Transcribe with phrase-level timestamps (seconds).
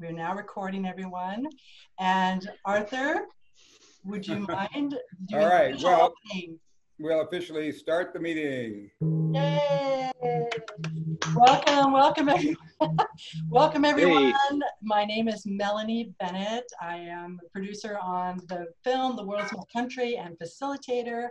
[0.00, 1.46] We're now recording everyone.
[1.98, 3.26] And Arthur,
[4.04, 4.94] would you mind
[5.26, 6.60] doing All right, well, opening?
[7.00, 8.92] we'll officially start the meeting.
[9.34, 10.12] Yay!
[11.34, 12.28] Welcome, welcome
[12.80, 12.96] everyone.
[13.48, 14.32] welcome everyone.
[14.32, 14.60] Hey.
[14.82, 16.70] My name is Melanie Bennett.
[16.80, 21.30] I am a producer on the film The World is My Country and facilitator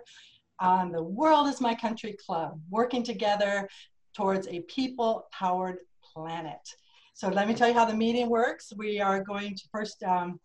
[0.60, 3.70] on the World is My Country Club, working together
[4.14, 6.60] towards a people-powered planet.
[7.18, 8.72] So let me tell you how the meeting works.
[8.78, 10.40] We are going to first, um,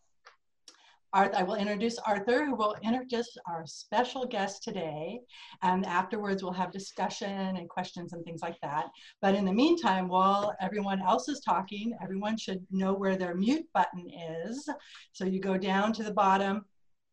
[1.12, 5.20] Arthur, I will introduce Arthur, who will introduce our special guest today.
[5.60, 8.86] And afterwards, we'll have discussion and questions and things like that.
[9.20, 13.66] But in the meantime, while everyone else is talking, everyone should know where their mute
[13.74, 14.66] button is.
[15.12, 16.64] So you go down to the bottom,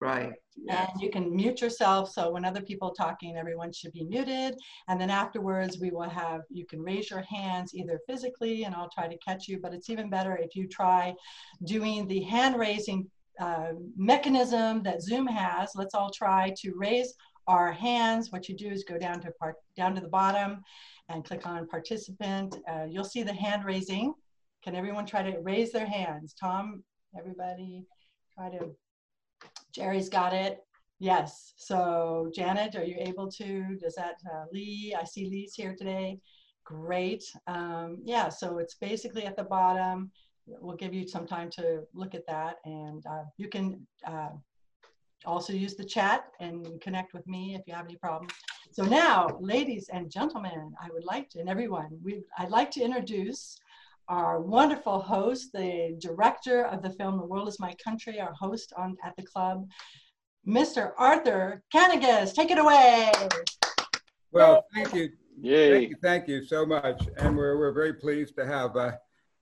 [0.02, 0.32] Right.
[0.70, 2.12] And you can mute yourself.
[2.12, 4.56] So when other people are talking, everyone should be muted.
[4.88, 8.90] And then afterwards, we will have, you can raise your hands either physically and I'll
[8.90, 11.16] try to catch you, but it's even better if you try
[11.66, 15.72] doing the hand raising uh, mechanism that Zoom has.
[15.76, 17.14] Let's all try to raise
[17.48, 18.32] our hands.
[18.32, 20.62] What you do is go down to part, down to the bottom
[21.10, 22.58] and click on participant.
[22.70, 24.14] Uh, you'll see the hand raising.
[24.64, 26.34] Can everyone try to raise their hands?
[26.40, 26.84] Tom,
[27.18, 27.86] everybody
[28.36, 28.76] try to
[29.80, 30.66] Jerry's got it.
[31.00, 31.54] Yes.
[31.56, 36.20] So Janet, are you able to, does that, uh, Lee, I see Lee's here today.
[36.66, 37.24] Great.
[37.48, 40.12] Um, yeah, so it's basically at the bottom.
[40.46, 44.32] We'll give you some time to look at that and uh, you can uh,
[45.26, 48.34] also use the chat and connect with me if you have any problems.
[48.72, 52.82] So now, ladies and gentlemen, I would like to, and everyone, we, I'd like to
[52.82, 53.58] introduce
[54.10, 58.74] our wonderful host, the director of the film The World is My Country, our host
[58.76, 59.68] on at the club,
[60.48, 60.94] Mr.
[60.98, 62.34] Arthur Kanegis.
[62.34, 63.12] Take it away.
[64.32, 65.10] Well, thank you.
[65.40, 65.72] Yay.
[65.72, 67.08] Thank you, thank you so much.
[67.18, 68.92] And we're, we're very pleased to have uh,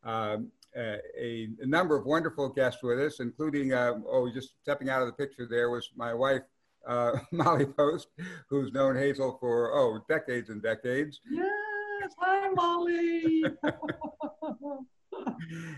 [0.04, 5.02] um, a, a, number of wonderful guests with us, including, uh, oh, just stepping out
[5.02, 6.44] of the picture there was my wife,
[6.88, 8.10] uh, Molly Post,
[8.50, 11.22] who's known Hazel for, oh, decades and decades.
[11.32, 13.44] Yes, hi, Molly.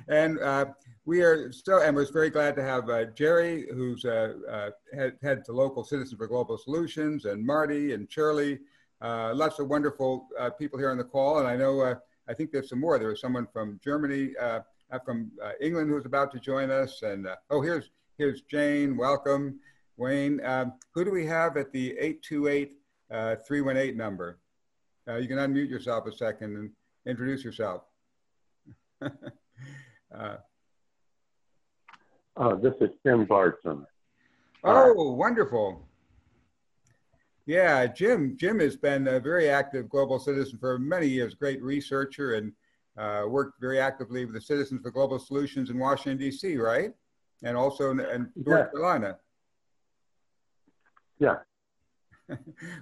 [0.07, 0.66] and uh,
[1.06, 5.18] we are so, and we're very glad to have uh, Jerry, who's uh, uh head,
[5.22, 8.59] head to local Citizen for Global Solutions, and Marty and Shirley.
[9.02, 11.96] Uh, lots of wonderful uh, people here on the call, and I know
[12.28, 13.00] I think there's some more.
[13.00, 14.34] There was someone from Germany,
[15.06, 15.31] from
[15.62, 18.97] England, who's about to join us, and oh, here's here's Jane.
[18.97, 19.59] Welcome,
[19.97, 20.44] Wayne.
[20.46, 22.74] Um, who do we have at the 828
[23.47, 24.40] 318 number?
[25.08, 26.69] you can unmute yourself a second and
[27.08, 27.89] introduce yourself.
[30.16, 30.36] uh,
[32.38, 33.86] uh, this is Tim Barton.
[34.64, 35.88] Oh, wonderful.
[37.46, 38.38] Yeah, Jim.
[38.38, 42.52] Jim has been a very active global citizen for many years, great researcher, and
[42.98, 46.92] uh, worked very actively with the Citizens for Global Solutions in Washington, D.C., right?
[47.44, 48.72] And also in, in North yeah.
[48.72, 49.18] Carolina.
[51.20, 51.36] Yeah.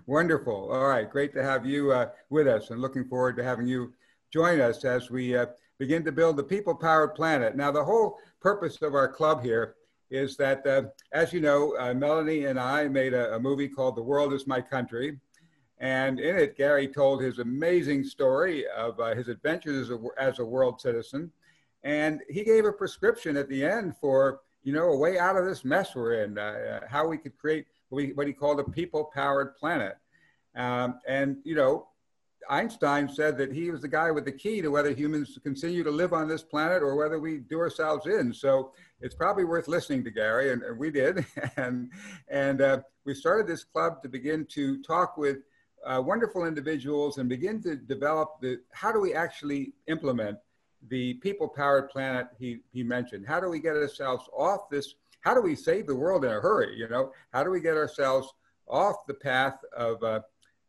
[0.06, 0.72] Wonderful.
[0.72, 1.10] All right.
[1.10, 3.94] Great to have you uh, with us and looking forward to having you
[4.34, 5.46] join us as we uh,
[5.78, 7.56] begin to build the people powered planet.
[7.56, 9.76] Now, the whole purpose of our club here
[10.10, 13.96] is that, uh, as you know, uh, Melanie and I made a, a, movie called
[13.96, 15.20] The World is My Country.
[15.80, 20.40] And in it, Gary told his amazing story of uh, his adventures as a, as
[20.40, 21.32] a world citizen.
[21.84, 25.46] And he gave a prescription at the end for, you know, a way out of
[25.46, 28.64] this mess we're in, uh, how we could create what he, what he called a
[28.64, 29.98] people powered planet.
[30.56, 31.88] Um, and, you know,
[32.50, 35.92] Einstein said that he was the guy with the key to whether humans continue to
[35.92, 38.34] live on this planet or whether we do ourselves in.
[38.34, 38.72] So
[39.02, 41.26] it's probably worth listening to Gary, and, we did.
[41.58, 41.92] and
[42.28, 45.38] and uh, we started this club to begin to talk with
[45.86, 50.38] uh, wonderful individuals and begin to develop the how do we actually implement
[50.90, 53.26] the people-powered planet he, he mentioned.
[53.28, 54.96] How do we get ourselves off this?
[55.22, 56.78] How do we save the world in a hurry?
[56.78, 58.32] You know, how do we get ourselves
[58.68, 60.22] off the path of uh,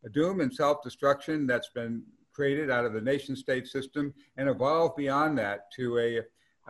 [0.04, 4.96] a doom and self-destruction that's been created out of the nation state system and evolve
[4.96, 6.20] beyond that to a,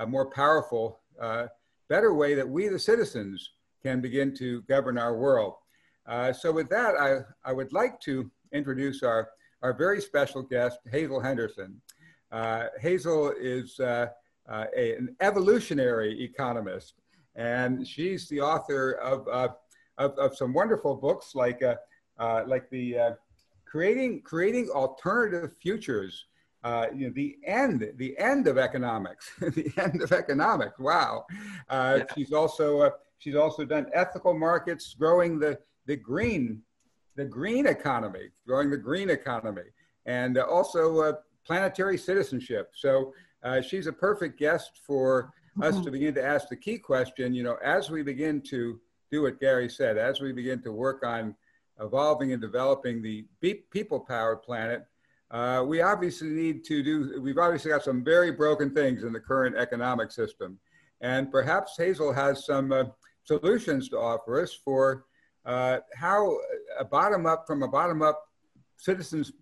[0.03, 1.47] a more powerful, uh,
[1.89, 3.51] better way that we, the citizens,
[3.83, 5.55] can begin to govern our world.
[6.07, 9.29] Uh, so with that, I, I would like to introduce our,
[9.63, 11.81] our very special guest, Hazel Henderson.
[12.33, 14.07] Uh, Hazel is uh,
[14.49, 16.95] uh, a, an evolutionary economist,
[17.37, 19.49] and she's the author of, uh,
[19.99, 21.63] of, of, some wonderful books like
[22.47, 23.17] like the
[23.69, 26.27] creating creating alternative futures.
[26.65, 30.77] Uh, you know, the end, the end of economics, the end of economics.
[30.79, 31.25] Wow.
[31.69, 32.05] Uh, yeah.
[32.15, 36.63] She's also uh, she's also done ethical markets, growing the the green,
[37.15, 39.63] the green economy, growing the green economy,
[40.07, 41.17] and also
[41.47, 42.73] planetary citizenship.
[42.75, 43.15] So
[43.63, 45.33] she's a perfect guest for
[45.63, 45.85] us mm-hmm.
[45.85, 48.81] to begin to ask the key question, you know, as we begin to
[49.11, 51.35] do what Gary said, as we begin to work on
[51.81, 53.25] evolving and developing the
[53.71, 54.87] people powered planet,
[55.31, 59.21] uh, we obviously need to do, we've obviously got some very broken things in the
[59.21, 60.59] current economic system.
[61.01, 62.85] And perhaps Hazel has some uh,
[63.25, 65.05] solutions to offer us for
[65.45, 66.39] uh, how
[66.79, 68.23] a bottom up, from a bottom up
[68.77, 69.33] citizens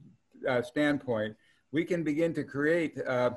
[0.49, 1.37] uh, standpoint,
[1.73, 3.31] we can begin to create uh,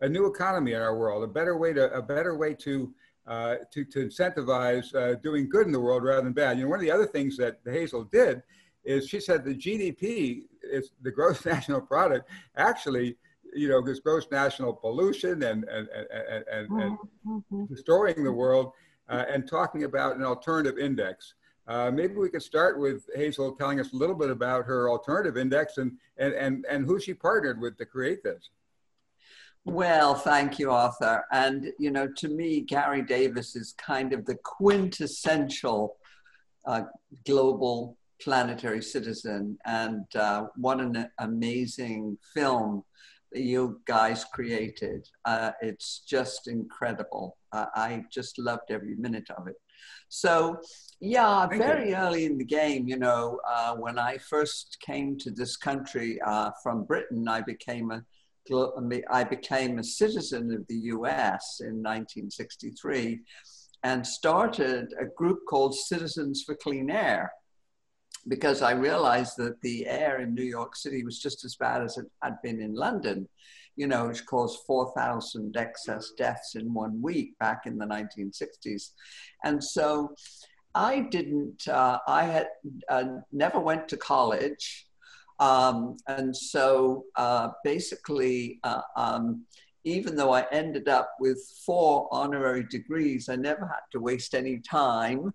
[0.00, 2.92] a new economy in our world, a better way to, a better way to
[3.26, 6.58] uh, to, to incentivize uh, doing good in the world rather than bad.
[6.58, 8.42] You know, one of the other things that Hazel did
[8.84, 13.16] is she said the GDP is the gross national product actually,
[13.54, 17.64] you know, this gross national pollution and, and, and, and, and mm-hmm.
[17.66, 18.72] destroying the world
[19.08, 21.34] uh, and talking about an alternative index.
[21.68, 25.36] Uh, maybe we could start with Hazel telling us a little bit about her alternative
[25.36, 28.50] index and, and, and, and who she partnered with to create this.
[29.64, 31.24] Well, thank you, Arthur.
[31.30, 35.96] And, you know, to me, Gary Davis is kind of the quintessential
[36.66, 36.82] uh,
[37.24, 39.56] global planetary citizen.
[39.64, 42.82] And uh, what an amazing film
[43.30, 45.08] that you guys created.
[45.24, 47.36] Uh, it's just incredible.
[47.52, 49.56] I just loved every minute of it.
[50.08, 50.58] So,
[51.00, 51.96] yeah, Thank very you.
[51.96, 56.50] early in the game, you know, uh, when I first came to this country uh,
[56.62, 58.04] from Britain, I became a
[59.10, 63.20] I became a citizen of the US in 1963
[63.84, 67.32] and started a group called Citizens for Clean Air
[68.28, 71.98] because I realized that the air in New York City was just as bad as
[71.98, 73.28] it had been in London,
[73.76, 78.90] you know, which caused 4,000 excess deaths in one week back in the 1960s.
[79.44, 80.14] And so
[80.74, 82.48] I didn't, uh, I had
[82.88, 84.86] uh, never went to college.
[85.42, 89.44] Um, and so uh, basically, uh, um,
[89.82, 94.60] even though I ended up with four honorary degrees, I never had to waste any
[94.60, 95.34] time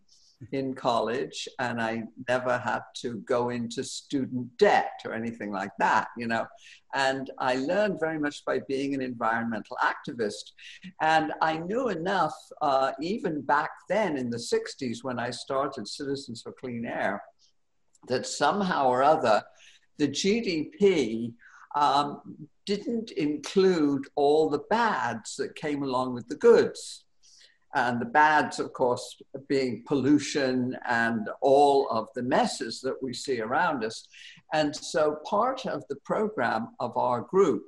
[0.54, 6.08] in college and I never had to go into student debt or anything like that,
[6.16, 6.46] you know.
[6.94, 10.54] And I learned very much by being an environmental activist.
[11.02, 16.44] And I knew enough, uh, even back then in the 60s when I started Citizens
[16.44, 17.22] for Clean Air,
[18.08, 19.44] that somehow or other,
[19.98, 21.34] the GDP
[21.76, 22.22] um,
[22.66, 27.06] didn't include all the bads that came along with the goods.
[27.76, 33.42] And the bads, of course, being pollution and all of the messes that we see
[33.42, 34.08] around us.
[34.54, 37.64] And so, part of the program of our group,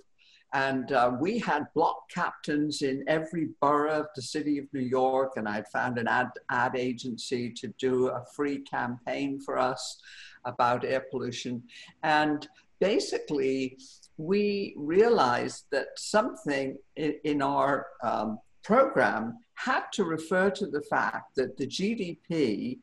[0.54, 5.34] and uh, we had block captains in every borough of the city of New York,
[5.36, 10.02] and I had found an ad, ad agency to do a free campaign for us
[10.46, 11.64] about air pollution.
[12.04, 12.48] And
[12.80, 13.78] basically,
[14.18, 21.58] we realized that something in, our um, program had to refer to the fact that
[21.58, 22.80] the GDP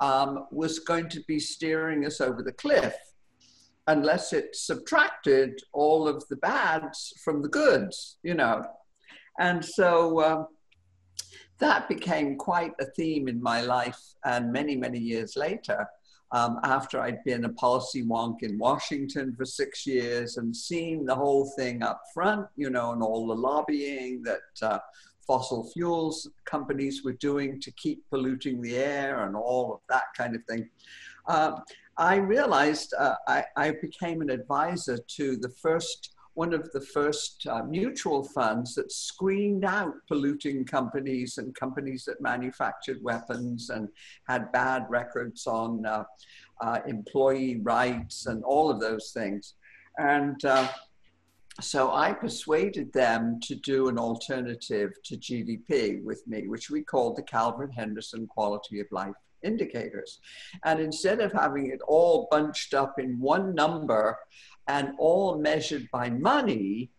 [0.00, 2.94] um, was going to be steering us over the cliff
[3.88, 8.64] unless it subtracted all of the bads from the goods, you know.
[9.38, 10.46] And so um,
[11.58, 14.00] that became quite a theme in my life.
[14.24, 15.86] And many, many years later,
[16.32, 21.14] um, after I'd been a policy wonk in Washington for six years and seen the
[21.14, 24.78] whole thing up front, you know, and all the lobbying that uh,
[25.26, 30.34] fossil fuels companies were doing to keep polluting the air and all of that kind
[30.34, 30.68] of thing.
[31.26, 31.60] Uh,
[31.96, 37.44] I realized uh, I, I, became an advisor to the first one of the first
[37.48, 43.88] uh, mutual funds that screened out polluting companies and companies that manufactured weapons and
[44.28, 46.04] had bad records on uh,
[46.60, 49.54] uh, employee rights and all of those things.
[49.98, 50.68] And uh,
[51.60, 57.16] so I persuaded them to do an alternative to GDP with me, which we called
[57.16, 60.20] the Calvert Henderson Quality of Life Indicators.
[60.64, 64.16] And instead of having it all bunched up in one number
[64.68, 66.90] and all measured by money,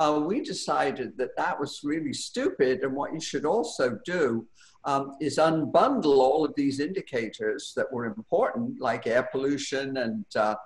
[0.00, 2.80] uh, we decided that that was really stupid.
[2.82, 4.46] And what you should also do
[4.84, 10.56] um, is unbundle all of these indicators that were important, like air pollution and uh,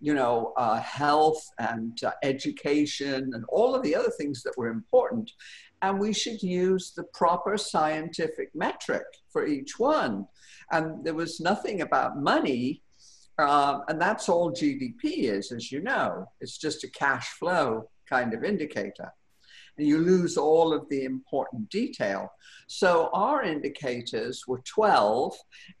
[0.00, 4.68] you know uh, health and uh, education and all of the other things that were
[4.68, 5.32] important,
[5.82, 10.26] and we should use the proper scientific metric for each one.
[10.70, 12.82] And there was nothing about money
[13.38, 16.26] um, and that's all GDP is, as you know.
[16.40, 19.12] It's just a cash flow kind of indicator.
[19.76, 22.30] And you lose all of the important detail.
[22.68, 25.34] So our indicators were 12,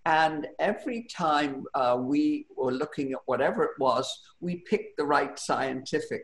[0.04, 4.08] and every time uh, we were looking at whatever it was,
[4.40, 6.22] we picked the right scientific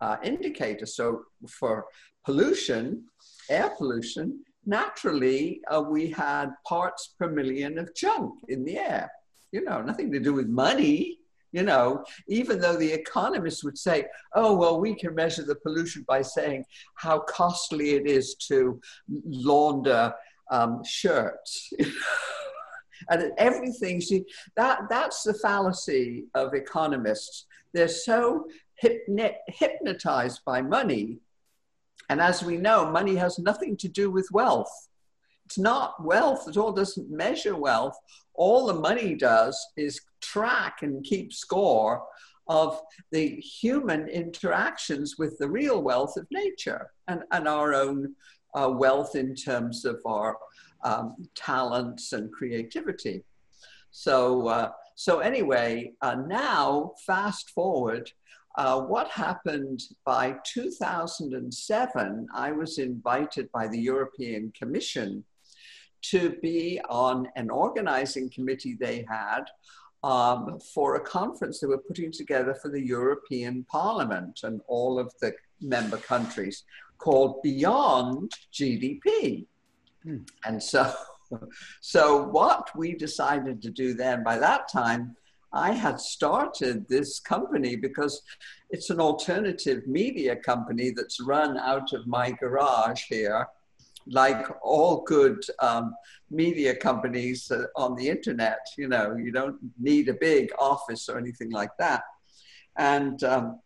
[0.00, 0.84] uh, indicator.
[0.84, 1.86] So for
[2.24, 3.04] pollution,
[3.48, 9.10] air pollution, naturally uh, we had parts per million of junk in the air.
[9.52, 11.18] You know, nothing to do with money.
[11.52, 16.04] You know, even though the economists would say, oh, well, we can measure the pollution
[16.06, 18.78] by saying how costly it is to
[19.24, 20.12] launder
[20.50, 21.72] um, shirts.
[23.10, 24.24] and everything, see,
[24.56, 27.46] that, that's the fallacy of economists.
[27.72, 28.46] They're so
[28.82, 31.18] hypnot- hypnotized by money.
[32.08, 34.88] And as we know, money has nothing to do with wealth.
[35.46, 37.96] It's not wealth at all, doesn't measure wealth.
[38.36, 42.04] All the money does is track and keep score
[42.48, 48.14] of the human interactions with the real wealth of nature and, and our own
[48.54, 50.36] uh, wealth in terms of our
[50.84, 53.24] um, talents and creativity.
[53.90, 58.10] So, uh, so anyway, uh, now fast forward,
[58.56, 65.24] uh, what happened by 2007, I was invited by the European Commission
[66.02, 69.44] to be on an organizing committee they had
[70.02, 75.12] um, for a conference they were putting together for the European Parliament and all of
[75.20, 76.64] the member countries
[76.98, 79.46] called Beyond GDP.
[80.02, 80.18] Hmm.
[80.44, 80.92] And so,
[81.80, 85.16] so what we decided to do then, by that time,
[85.52, 88.22] I had started this company because
[88.70, 93.46] it's an alternative media company that's run out of my garage here
[94.08, 95.94] like all good um,
[96.30, 101.18] media companies uh, on the internet, you know, you don't need a big office or
[101.18, 102.02] anything like that.
[102.76, 103.60] And um,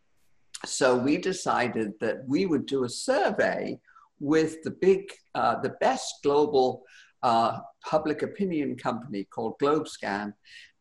[0.64, 3.78] so we decided that we would do a survey
[4.18, 6.82] with the big, uh, the best global
[7.22, 10.32] uh, public opinion company called GlobeScan.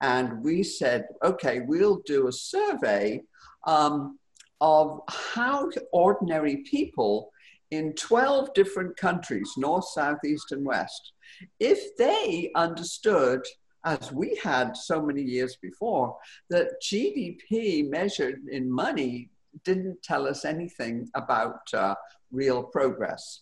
[0.02, 3.22] And we said, okay, we'll do a survey
[3.66, 4.20] um,
[4.62, 7.32] of how ordinary people
[7.72, 11.14] in 12 different countries, north, south, east, and west,
[11.60, 13.42] if they understood,
[13.86, 16.18] as we had so many years before,
[16.50, 19.30] that GDP measured in money
[19.64, 21.96] didn't tell us anything about uh,
[22.32, 23.42] real progress.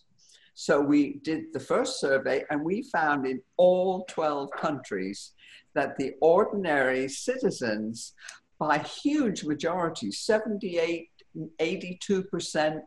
[0.54, 5.32] So we did the first survey and we found in all 12 countries
[5.74, 8.14] that the ordinary citizens,
[8.58, 11.08] by huge majority, 78,
[11.60, 12.80] 82%,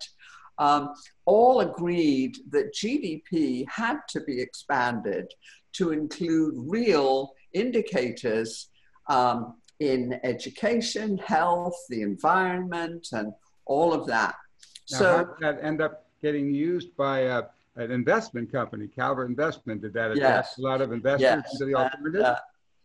[0.62, 0.94] um,
[1.26, 5.34] all agreed that GDP had to be expanded
[5.74, 8.70] to include real indicators
[9.10, 13.34] um, in education, health, the environment, and
[13.66, 14.36] all of that.
[14.92, 17.42] Now, so, how did that end up getting used by uh,
[17.78, 19.82] an investment company, Calvert Investment?
[19.82, 20.58] Did that attract yes.
[20.60, 21.54] a lot of investors yes.
[21.54, 22.22] into the alternative?
[22.22, 22.36] Uh,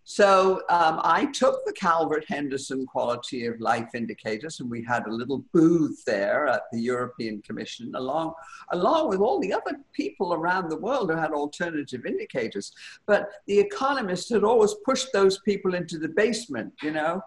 [0.09, 5.13] so um, I took the Calvert Henderson quality of life indicators, and we had a
[5.13, 8.33] little booth there at the European Commission, along
[8.71, 12.71] along with all the other people around the world who had alternative indicators.
[13.07, 17.21] But the economists had always pushed those people into the basement, you know,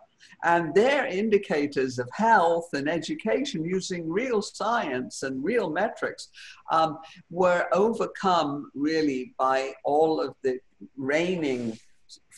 [0.46, 6.30] and their indicators of health and education using real science and real metrics
[6.72, 10.60] um, were overcome really by all of the
[10.96, 11.78] reigning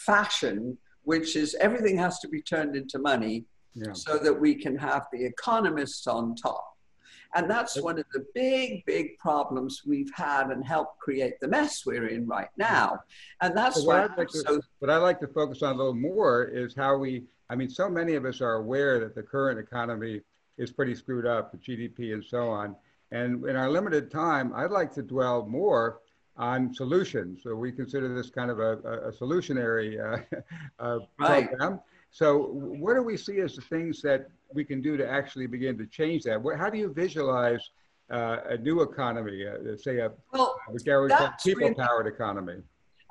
[0.05, 3.93] fashion, which is everything has to be turned into money yeah.
[3.93, 6.65] so that we can have the economists on top.
[7.34, 11.86] And that's one of the big, big problems we've had and helped create the mess
[11.86, 13.00] we're in right now.
[13.41, 14.03] And that's so why.
[14.03, 16.98] I'd like to, so, what I'd like to focus on a little more is how
[16.98, 20.22] we, I mean, so many of us are aware that the current economy
[20.58, 22.75] is pretty screwed up, the GDP and so on.
[23.12, 26.00] And in our limited time, I'd like to dwell more
[26.38, 27.42] on solutions.
[27.44, 28.78] So we consider this kind of a,
[29.10, 30.38] a solutionary uh,
[30.80, 31.50] uh, right.
[31.50, 31.80] program.
[32.12, 35.78] So what do we see as the things that we can do to actually begin
[35.78, 36.42] to change that?
[36.58, 37.70] How do you visualize
[38.12, 42.58] uh, a new economy, uh, say a, well, a people-powered really, economy?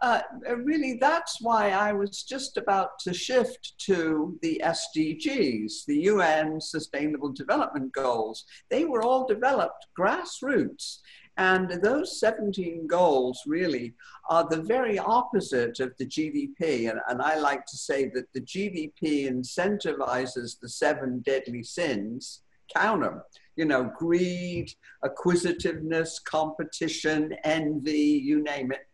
[0.02, 0.20] Uh,
[0.56, 7.32] really, that's why I was just about to shift to the SDGs, the UN Sustainable
[7.32, 8.44] Development Goals.
[8.70, 10.98] They were all developed grassroots.
[11.40, 13.94] And those 17 goals really
[14.28, 16.90] are the very opposite of the GDP.
[16.90, 22.42] And, and I like to say that the GDP incentivizes the seven deadly sins,
[22.76, 23.22] count them,
[23.56, 24.70] you know, greed,
[25.02, 28.86] acquisitiveness, competition, envy, you name it.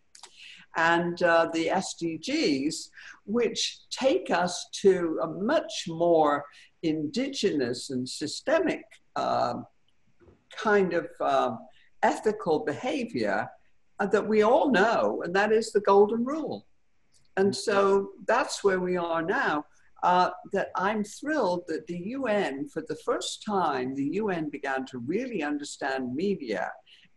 [0.77, 2.91] And uh, the SDGs,
[3.25, 6.45] which take us to a much more
[6.85, 8.85] indigenous and systemic
[9.17, 9.55] uh,
[10.57, 11.59] kind of um,
[12.07, 13.49] ethical behavior
[13.99, 16.67] uh, that we all know, and that is the golden rule.
[17.37, 19.65] And so that's where we are now.
[20.03, 24.99] Uh, that I'm thrilled that the UN, for the first time, the UN began to
[24.99, 26.71] really understand media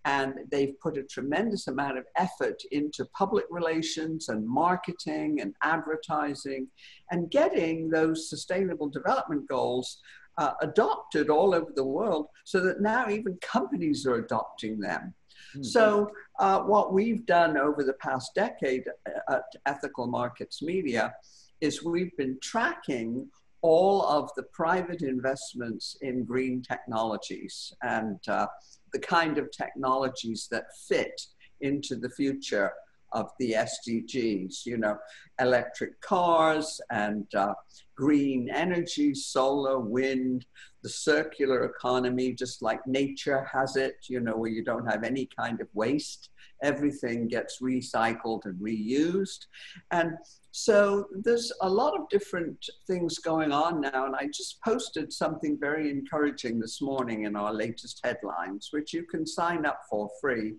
[0.06, 6.68] and they've put a tremendous amount of effort into public relations and marketing and advertising
[7.12, 10.00] and getting those sustainable development goals
[10.40, 15.14] uh, adopted all over the world so that now even companies are adopting them.
[15.52, 15.64] Mm-hmm.
[15.64, 18.86] So, uh, what we've done over the past decade
[19.30, 21.14] at Ethical Markets Media
[21.60, 23.28] is we've been tracking
[23.62, 28.48] all of the private investments in green technologies and uh,
[28.94, 31.22] the kind of technologies that fit
[31.60, 32.72] into the future
[33.12, 34.98] of the SDGs, you know,
[35.40, 37.54] electric cars and uh,
[37.96, 40.46] green energy, solar, wind,
[40.82, 45.28] the circular economy, just like nature has it, you know, where you don't have any
[45.38, 46.30] kind of waste.
[46.64, 49.48] Everything gets recycled and reused.
[49.92, 50.14] And
[50.52, 54.06] so there's a lot of different things going on now.
[54.06, 59.04] And I just posted something very encouraging this morning in our latest headlines, which you
[59.04, 60.54] can sign up for free.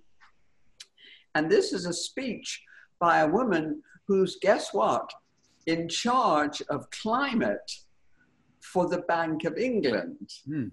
[1.34, 2.62] And this is a speech
[2.98, 5.10] by a woman who's, guess what,
[5.66, 7.70] in charge of climate
[8.60, 10.30] for the Bank of England.
[10.46, 10.68] Hmm.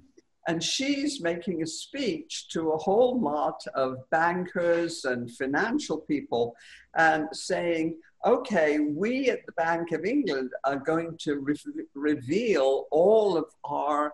[0.47, 6.55] And she's making a speech to a whole lot of bankers and financial people
[6.95, 13.37] and saying, okay, we at the Bank of England are going to re- reveal all
[13.37, 14.13] of our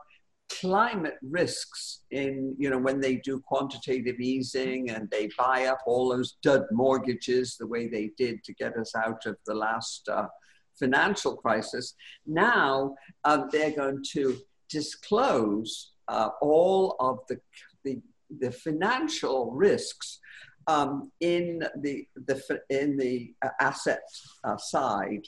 [0.49, 6.09] climate risks in, you know, when they do quantitative easing and they buy up all
[6.09, 10.27] those dud mortgages the way they did to get us out of the last uh,
[10.79, 11.95] financial crisis.
[12.25, 14.37] Now uh, they're going to
[14.69, 17.39] disclose uh, all of the,
[17.83, 18.01] the,
[18.39, 20.19] the financial risks
[20.67, 24.03] um, in the, the in the uh, asset
[24.45, 25.27] uh, side,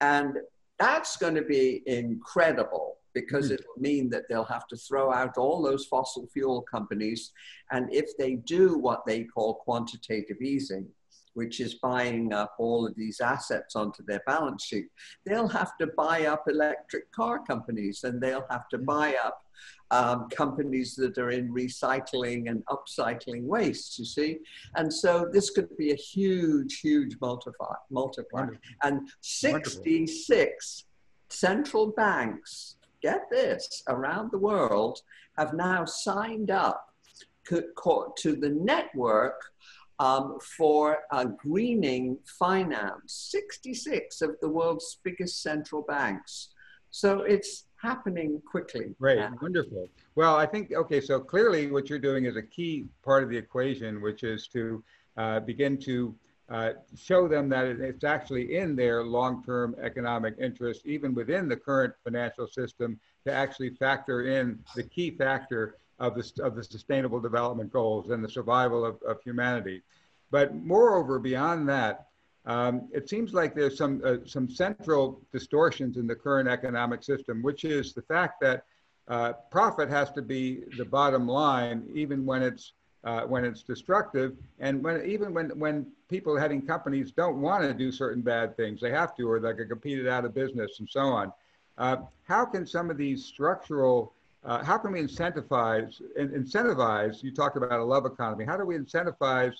[0.00, 0.36] and
[0.78, 3.54] that's going to be incredible because mm.
[3.54, 7.32] it will mean that they'll have to throw out all those fossil fuel companies.
[7.72, 10.86] And if they do what they call quantitative easing,
[11.32, 14.88] which is buying up all of these assets onto their balance sheet,
[15.24, 18.84] they'll have to buy up electric car companies and they'll have to mm.
[18.84, 19.42] buy up
[19.90, 24.40] um, companies that are in recycling and upcycling waste, you see.
[24.74, 27.78] And so this could be a huge, huge multiplier.
[27.90, 28.60] multiplier.
[28.82, 30.86] And 66 Wonderful.
[31.30, 35.00] central banks get this, around the world
[35.38, 36.86] have now signed up
[37.48, 39.40] to the network
[39.98, 46.48] um, for uh, greening finance, 66 of the world's biggest central banks.
[46.90, 48.94] So it's happening quickly.
[48.98, 49.32] Great, now.
[49.40, 49.88] wonderful.
[50.14, 53.36] Well, I think, okay, so clearly what you're doing is a key part of the
[53.36, 54.82] equation, which is to
[55.16, 56.14] uh, begin to
[56.48, 61.92] uh, show them that it's actually in their long-term economic interest, even within the current
[62.04, 67.72] financial system, to actually factor in the key factor of the, of the sustainable development
[67.72, 69.82] goals and the survival of, of humanity.
[70.30, 72.06] But moreover, beyond that,
[72.44, 77.42] um, it seems like there's some, uh, some central distortions in the current economic system,
[77.42, 78.64] which is the fact that
[79.08, 82.72] uh, profit has to be the bottom line, even when it's
[83.06, 87.72] uh, when it's destructive, and when even when when people heading companies don't want to
[87.72, 90.88] do certain bad things, they have to, or they get competed out of business and
[90.90, 91.32] so on.
[91.78, 94.12] Uh, how can some of these structural
[94.44, 98.76] uh, how can we incentivize incentivize you talked about a love economy how do we
[98.76, 99.54] incentivize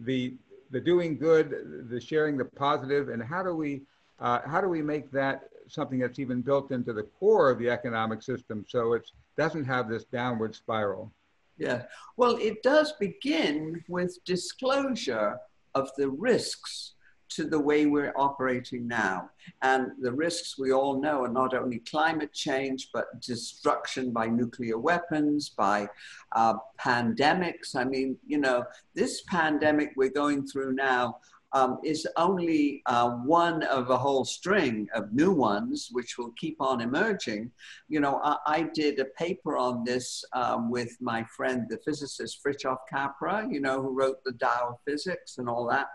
[0.00, 0.34] the
[0.70, 3.82] the doing good the sharing the positive and how do we
[4.20, 7.68] uh, how do we make that something that's even built into the core of the
[7.68, 11.10] economic system so it doesn't have this downward spiral
[11.58, 11.82] yeah.
[12.16, 15.38] Well, it does begin with disclosure
[15.74, 16.94] of the risks
[17.30, 19.30] to the way we're operating now.
[19.62, 24.78] And the risks we all know are not only climate change, but destruction by nuclear
[24.78, 25.88] weapons, by
[26.32, 27.76] uh, pandemics.
[27.76, 31.18] I mean, you know, this pandemic we're going through now
[31.52, 36.60] um, is only uh, one of a whole string of new ones, which will keep
[36.60, 37.50] on emerging.
[37.88, 42.40] You know, I, I did a paper on this um, with my friend, the physicist
[42.44, 45.86] Fritjof Capra, you know, who wrote the Tao of Physics and all that.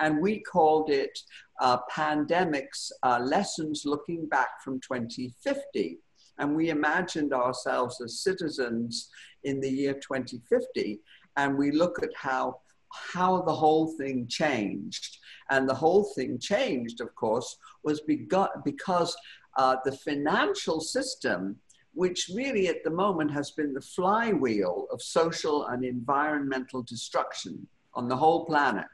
[0.00, 1.18] And we called it
[1.60, 5.98] uh, Pandemics uh, Lessons Looking Back from 2050.
[6.38, 9.10] And we imagined ourselves as citizens
[9.42, 11.00] in the year 2050.
[11.36, 12.60] And we look at how
[12.92, 15.18] how the whole thing changed.
[15.50, 19.16] And the whole thing changed, of course, was because
[19.56, 21.56] uh, the financial system,
[21.94, 28.08] which really at the moment has been the flywheel of social and environmental destruction on
[28.08, 28.86] the whole planet,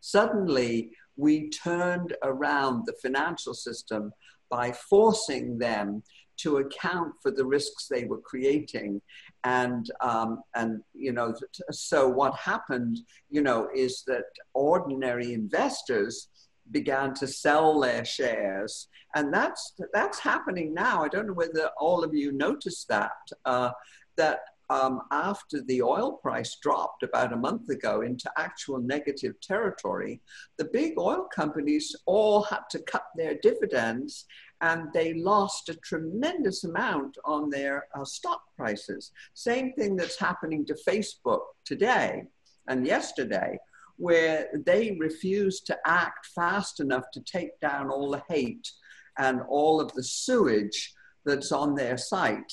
[0.00, 4.12] suddenly we turned around the financial system
[4.50, 6.02] by forcing them
[6.38, 9.00] to account for the risks they were creating.
[9.44, 11.34] And, um, and, you know,
[11.70, 16.28] so what happened, you know, is that ordinary investors
[16.70, 18.88] began to sell their shares.
[19.14, 21.04] And that's, that's happening now.
[21.04, 23.12] I don't know whether all of you noticed that,
[23.44, 23.70] uh,
[24.16, 30.20] that um, after the oil price dropped about a month ago into actual negative territory,
[30.56, 34.24] the big oil companies all had to cut their dividends
[34.60, 39.12] and they lost a tremendous amount on their uh, stock prices.
[39.34, 42.24] Same thing that's happening to Facebook today
[42.68, 43.58] and yesterday,
[43.96, 48.70] where they refuse to act fast enough to take down all the hate
[49.18, 52.52] and all of the sewage that's on their site.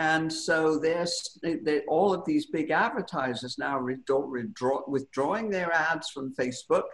[0.00, 6.34] And so there's they, all of these big advertisers now withdraw, withdrawing their ads from
[6.34, 6.88] Facebook,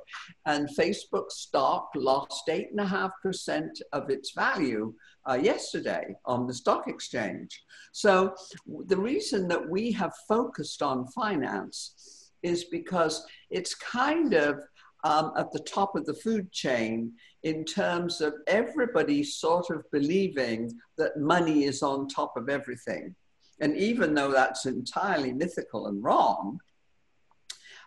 [0.45, 4.93] and Facebook stock lost eight and a half percent of its value
[5.31, 7.63] uh, yesterday on the stock exchange.
[7.93, 8.35] So
[8.87, 14.59] the reason that we have focused on finance is because it's kind of
[15.05, 20.73] um, at the top of the food chain in terms of everybody sort of believing
[20.99, 23.15] that money is on top of everything.
[23.61, 26.59] And even though that's entirely mythical and wrong,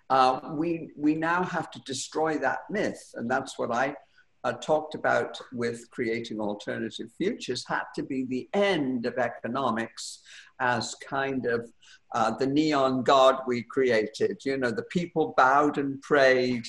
[0.09, 3.11] uh, we, we now have to destroy that myth.
[3.15, 3.95] And that's what I
[4.43, 10.19] uh, talked about with creating alternative futures had to be the end of economics
[10.59, 11.69] as kind of
[12.15, 14.37] uh, the neon god we created.
[14.43, 16.63] You know, the people bowed and prayed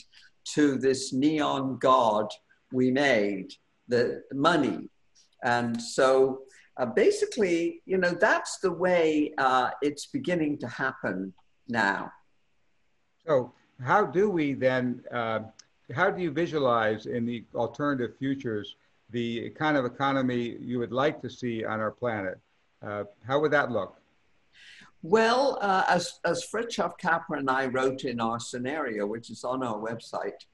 [0.54, 2.26] to this neon god
[2.72, 3.52] we made,
[3.88, 4.88] the money.
[5.42, 6.42] And so
[6.76, 11.32] uh, basically, you know, that's the way uh, it's beginning to happen
[11.68, 12.12] now.
[13.26, 15.40] So, how do we then, uh,
[15.94, 18.76] how do you visualize in the alternative futures
[19.10, 22.38] the kind of economy you would like to see on our planet?
[22.82, 23.99] Uh, how would that look?
[25.02, 29.62] Well, uh, as, as Fritjof Capra and I wrote in our scenario, which is on
[29.62, 30.44] our website,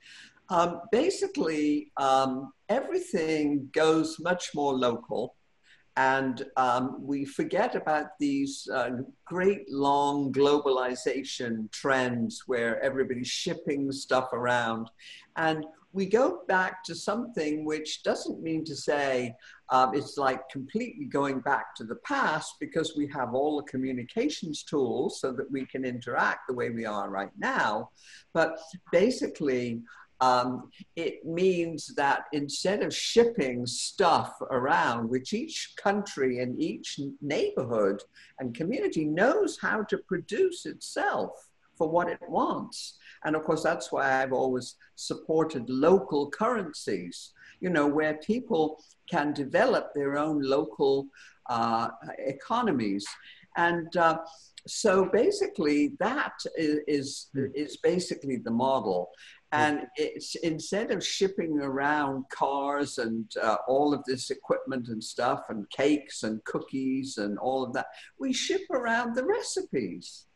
[0.48, 5.34] um, basically um, everything goes much more local
[5.96, 8.90] and um, we forget about these uh,
[9.24, 14.90] great long globalization trends where everybody's shipping stuff around.
[15.36, 19.34] And we go back to something which doesn't mean to say
[19.70, 24.62] um, it's like completely going back to the past because we have all the communications
[24.62, 27.90] tools so that we can interact the way we are right now.
[28.32, 28.58] But
[28.92, 29.82] basically,
[30.20, 38.02] um, it means that instead of shipping stuff around, which each country and each neighborhood
[38.38, 41.32] and community knows how to produce itself
[41.76, 42.98] for what it wants.
[43.24, 49.32] And of course, that's why I've always supported local currencies, you know, where people can
[49.32, 51.08] develop their own local
[51.48, 51.88] uh,
[52.18, 53.06] economies.
[53.56, 54.18] And uh,
[54.66, 59.10] so basically, that is, is, is basically the model.
[59.52, 65.44] And it's instead of shipping around cars and uh, all of this equipment and stuff
[65.48, 67.86] and cakes and cookies and all of that,
[68.18, 70.26] we ship around the recipes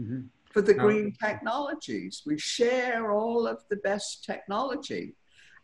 [0.00, 0.20] mm-hmm.
[0.52, 2.22] for the green technologies.
[2.24, 5.16] We share all of the best technology.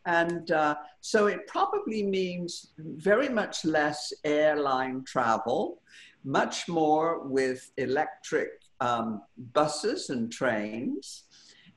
[0.09, 5.83] And uh, so it probably means very much less airline travel,
[6.25, 8.49] much more with electric
[8.81, 9.21] um,
[9.53, 11.25] buses and trains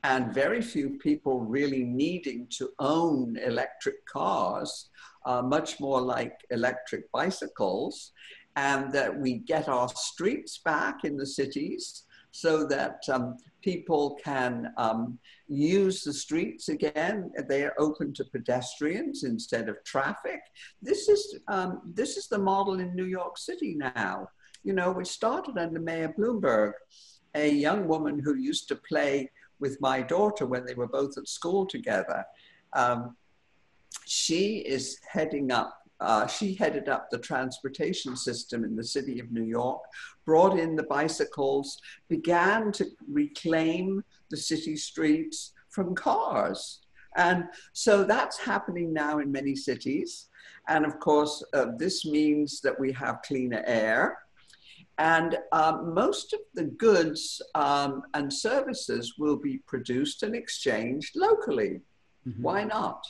[0.06, 4.90] and very few people really needing to own electric cars,
[5.26, 8.14] uh, much more like electric bicycles,
[8.56, 14.74] and that we get our streets back in the cities so that um, people can
[14.78, 17.32] um, use the streets again.
[17.48, 20.40] They are open to pedestrians instead of traffic.
[20.82, 24.30] This is, um, this is the model in New York City now,
[24.64, 26.74] you know, which started under Mayor Bloomberg,
[27.36, 31.28] a young woman who used to play with my daughter when they were both at
[31.28, 32.26] school together.
[32.74, 33.16] Um,
[34.06, 39.32] she is heading up uh, she headed up the transportation system in the city of
[39.32, 39.82] New York,
[40.26, 46.80] brought in the bicycles, began to reclaim the city streets from cars.
[47.16, 50.30] And so that's happening now in many cities.
[50.68, 54.18] And of course, uh, this means that we have cleaner air.
[54.98, 61.82] And um, most of the goods um, and services will be produced and exchanged locally.
[62.28, 62.44] Mm-hmm.
[62.44, 63.06] Why not?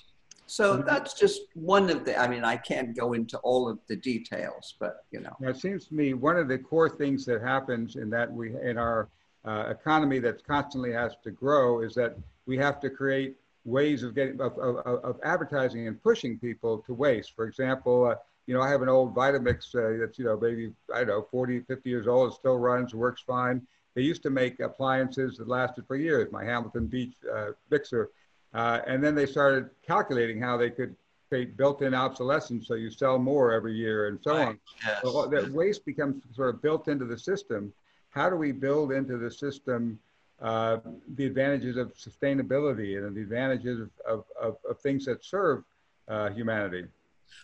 [0.52, 0.86] So mm-hmm.
[0.86, 4.76] that's just one of the, I mean, I can't go into all of the details,
[4.82, 5.34] but you know.
[5.40, 8.54] Now, it seems to me one of the core things that happens in that we,
[8.62, 9.08] in our
[9.46, 14.14] uh, economy that constantly has to grow is that we have to create ways of
[14.14, 17.34] getting, of, of, of advertising and pushing people to waste.
[17.34, 20.74] For example, uh, you know, I have an old Vitamix uh, that's, you know, maybe,
[20.94, 22.34] I don't know, 40, 50 years old.
[22.34, 23.66] It still runs, works fine.
[23.96, 28.10] They used to make appliances that lasted for years, my Hamilton Beach uh, mixer.
[28.54, 30.96] Uh, and then they started calculating how they could
[31.30, 34.60] create built-in obsolescence so you sell more every year and so Right, on.
[34.86, 35.00] yes.
[35.02, 37.72] So that waste becomes sort of built into the system.
[38.10, 39.98] How do we build into the system
[40.42, 40.80] uh,
[41.16, 45.64] the advantages of sustainability and the advantages of, of, of, of things that serve
[46.10, 46.86] uh, humanity?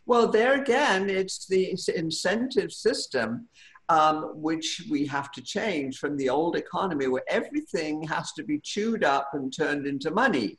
[0.06, 3.48] Well, there again, it's the incentive system
[3.88, 8.60] um, which we have to change from the old economy where everything has to be
[8.60, 10.58] chewed up and turned into money.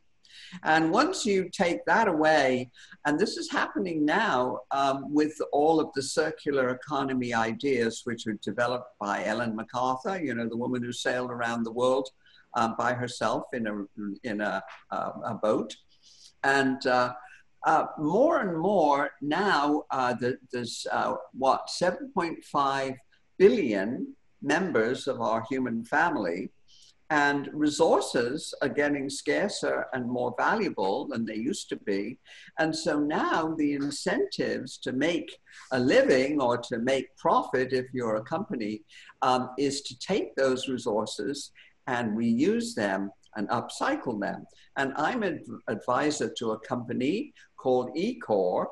[0.63, 2.71] And once you take that away,
[3.05, 8.39] and this is happening now um, with all of the circular economy ideas which were
[8.43, 12.09] developed by Ellen MacArthur, you know, the woman who sailed around the world
[12.55, 13.85] uh, by herself in a,
[14.25, 15.77] in a, uh, a boat.
[16.45, 17.15] And uh,
[17.67, 22.97] uh, more and more now, uh, the, there's uh, what, 7.5
[23.37, 26.51] billion members of our human family,
[27.11, 32.19] and resources are getting scarcer and more valuable than they used to be.
[32.59, 35.39] And so now the incentives to make
[35.73, 38.83] a living or to make profit, if you're a company,
[39.23, 41.51] um, is to take those resources
[41.87, 44.45] and reuse them and upcycle them.
[44.77, 48.67] And I'm an advisor to a company called eCore,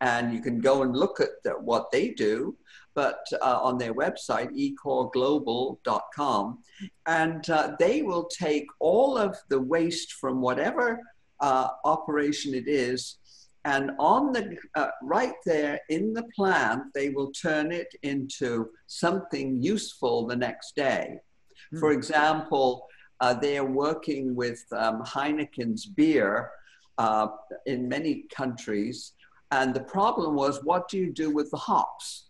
[0.00, 2.56] and you can go and look at the, what they do
[2.96, 6.58] but uh, on their website, ecoreglobal.com.
[7.06, 10.98] And uh, they will take all of the waste from whatever
[11.40, 13.18] uh, operation it is,
[13.66, 19.60] and on the uh, right there in the plant, they will turn it into something
[19.60, 21.18] useful the next day.
[21.18, 21.80] Mm-hmm.
[21.80, 22.86] For example,
[23.20, 26.50] uh, they are working with um, Heineken's beer
[26.98, 27.26] uh,
[27.66, 29.12] in many countries.
[29.50, 32.28] And the problem was, what do you do with the hops?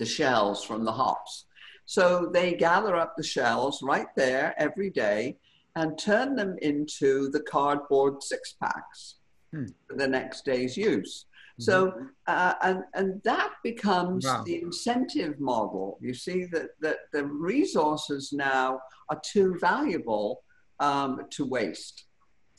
[0.00, 1.44] The shells from the hops.
[1.84, 5.36] So they gather up the shells right there every day
[5.76, 9.16] and turn them into the cardboard six packs
[9.52, 9.66] hmm.
[9.86, 11.26] for the next day's use.
[11.60, 11.62] Mm-hmm.
[11.62, 11.92] So,
[12.26, 14.42] uh, and, and that becomes wow.
[14.44, 15.98] the incentive model.
[16.00, 20.42] You see that, that the resources now are too valuable
[20.80, 22.04] um, to waste.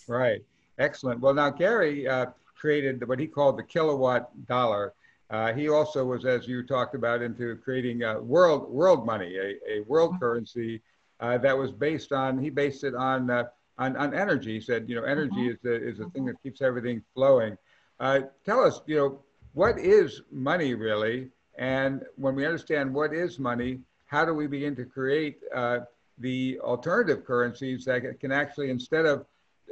[0.07, 0.41] Right.
[0.77, 1.19] Excellent.
[1.19, 4.93] Well, now Gary uh, created what he called the kilowatt dollar.
[5.31, 9.77] Uh, he also was, as you talked about, into creating a world world money, a,
[9.77, 10.19] a world mm-hmm.
[10.19, 10.81] currency
[11.21, 12.37] uh, that was based on.
[12.37, 13.45] He based it on uh,
[13.77, 14.55] on, on energy.
[14.55, 15.51] He said, you know, energy mm-hmm.
[15.51, 17.57] is the is the thing that keeps everything flowing.
[17.99, 19.19] Uh, tell us, you know,
[19.53, 21.29] what is money really?
[21.57, 25.79] And when we understand what is money, how do we begin to create uh,
[26.17, 29.25] the alternative currencies that can actually, instead of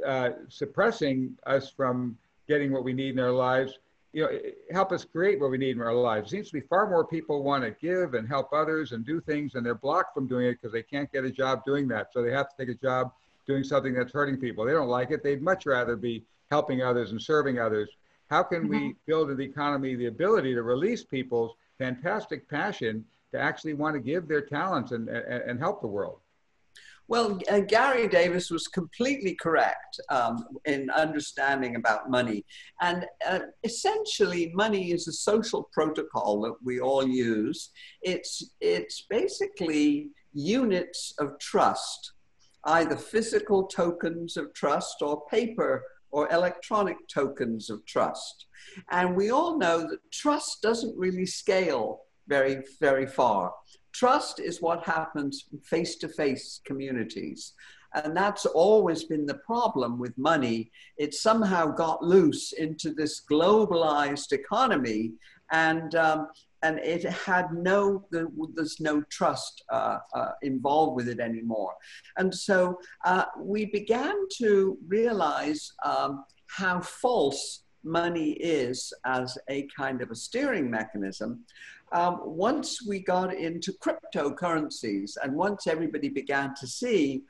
[0.06, 2.16] uh, suppressing us from
[2.48, 3.78] getting what we need in our lives,
[4.12, 4.30] you know,
[4.72, 6.28] help us create what we need in our lives.
[6.28, 9.20] It seems to be far more people want to give and help others and do
[9.20, 12.08] things, and they're blocked from doing it because they can't get a job doing that.
[12.12, 13.12] So they have to take a job
[13.46, 14.64] doing something that's hurting people.
[14.64, 15.22] They don't like it.
[15.22, 17.88] They'd much rather be helping others and serving others.
[18.30, 18.70] How can mm-hmm.
[18.70, 23.94] we build in the economy the ability to release people's fantastic passion to actually want
[23.94, 26.18] to give their talents and, and, and help the world?
[27.10, 32.44] Well, uh, Gary Davis was completely correct um, in understanding about money.
[32.80, 37.70] And uh, essentially, money is a social protocol that we all use.
[38.02, 42.12] It's, it's basically units of trust,
[42.66, 48.46] either physical tokens of trust or paper or electronic tokens of trust.
[48.92, 53.52] And we all know that trust doesn't really scale very, very far.
[53.92, 57.54] Trust is what happens face to face communities.
[57.94, 60.70] And that's always been the problem with money.
[60.96, 65.12] It somehow got loose into this globalized economy,
[65.50, 66.28] and um,
[66.62, 71.74] and it had no there's no trust uh, uh, involved with it anymore.
[72.16, 80.02] And so uh, we began to realize um, how false money is as a kind
[80.02, 81.44] of a steering mechanism
[81.92, 87.22] um, once we got into cryptocurrencies and once everybody began to see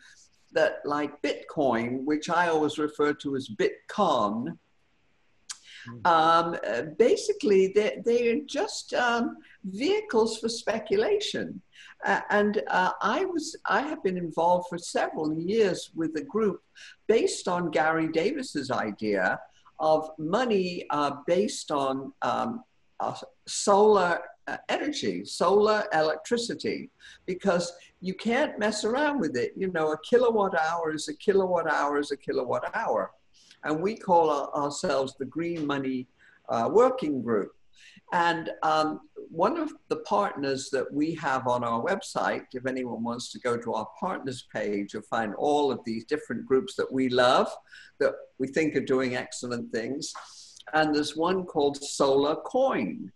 [0.53, 4.59] that like Bitcoin, which I always refer to as BitCon,
[5.85, 6.07] hmm.
[6.07, 6.57] um,
[6.99, 11.63] basically they're, they're just um, vehicles for speculation.
[12.05, 16.63] Uh, and uh, I was I have been involved for several years with a group
[17.07, 19.39] based on Gary Davis's idea
[19.79, 22.65] of money uh, based on um,
[23.47, 24.21] solar uh,
[24.69, 26.91] energy, solar electricity,
[27.27, 29.53] because you can't mess around with it.
[29.57, 33.13] You know, a kilowatt hour is a kilowatt hour is a kilowatt hour.
[33.65, 36.07] And we call our, ourselves the Green Money
[36.49, 37.53] uh, Working Group.
[38.13, 43.31] And um, one of the partners that we have on our website, if anyone wants
[43.33, 47.09] to go to our partners page, you'll find all of these different groups that we
[47.09, 47.49] love,
[48.01, 50.13] that we think are doing excellent things.
[50.73, 53.13] And there's one called Solar Coin.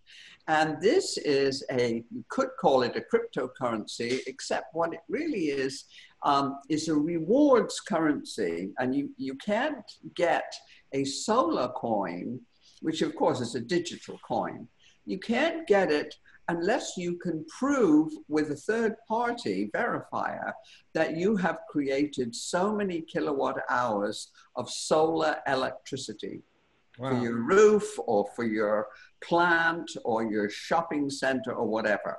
[0.46, 5.84] And this is a, you could call it a cryptocurrency, except what it really is,
[6.22, 8.70] um, is a rewards currency.
[8.78, 10.52] And you, you can't get
[10.92, 12.40] a solar coin,
[12.82, 14.68] which of course is a digital coin.
[15.06, 16.14] You can't get it
[16.48, 20.52] unless you can prove with a third party verifier
[20.92, 26.42] that you have created so many kilowatt hours of solar electricity
[26.98, 27.10] wow.
[27.10, 28.88] for your roof or for your
[29.28, 32.18] plant or your shopping center or whatever.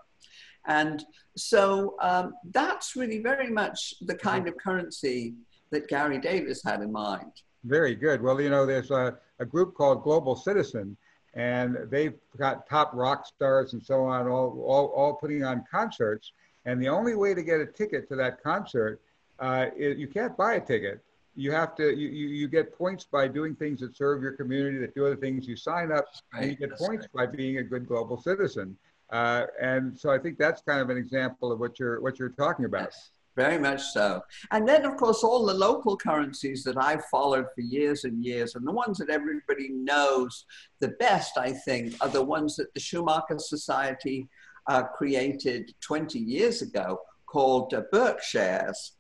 [0.68, 1.06] And
[1.38, 5.36] so um, that's really very much the kind of currency
[5.72, 7.32] that Gary Davis had in mind.
[7.64, 8.22] Very good.
[8.22, 10.98] Well, you know, there's a, a group called Global Citizen,
[11.34, 16.32] and they've got top rock stars and so on, all, all, all putting on concerts.
[16.66, 19.02] And the only way to get a ticket to that concert,
[19.40, 21.04] uh, is, you can't buy a ticket
[21.36, 24.78] you have to you, you, you get points by doing things that serve your community
[24.78, 26.44] that do other things you sign up right.
[26.44, 27.30] and you get that's points right.
[27.30, 28.76] by being a good global citizen
[29.12, 32.30] uh, and so i think that's kind of an example of what you're what you're
[32.30, 34.22] talking about yes, very much so
[34.52, 38.56] and then of course all the local currencies that i've followed for years and years
[38.56, 40.46] and the ones that everybody knows
[40.80, 44.28] the best i think are the ones that the schumacher society
[44.68, 48.95] uh, created 20 years ago called uh, berkshares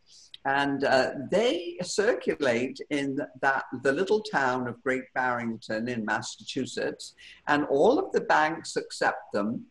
[0.45, 7.15] and uh, they circulate in that the little town of Great Barrington in Massachusetts,
[7.47, 9.65] and all of the banks accept them.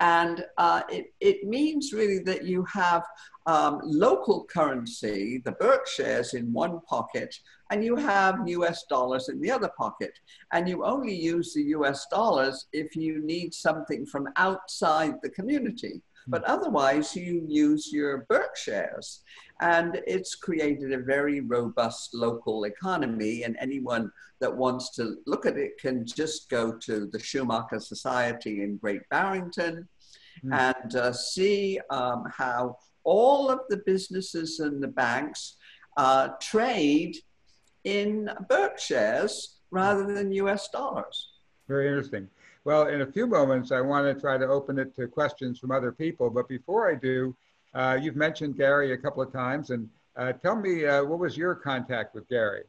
[0.00, 3.04] And uh, it, it means really that you have
[3.46, 7.34] um, local currency, the BerkShares, in one pocket,
[7.70, 10.12] and you have US dollars in the other pocket.
[10.52, 16.02] And you only use the US dollars if you need something from outside the community.
[16.28, 19.20] But otherwise, you use your BerkShares.
[19.60, 23.44] And it's created a very robust local economy.
[23.44, 28.62] And anyone that wants to look at it can just go to the Schumacher Society
[28.62, 29.88] in Great Barrington
[30.44, 30.52] mm.
[30.52, 35.56] and uh, see um, how all of the businesses and the banks
[35.96, 37.16] uh, trade
[37.84, 41.30] in BerkShares rather than US dollars.
[41.68, 42.28] Very interesting.
[42.64, 45.72] Well, in a few moments, I want to try to open it to questions from
[45.72, 46.30] other people.
[46.30, 47.34] But before I do,
[47.74, 51.36] uh, you've mentioned Gary a couple of times, and uh, tell me uh, what was
[51.36, 52.62] your contact with Gary?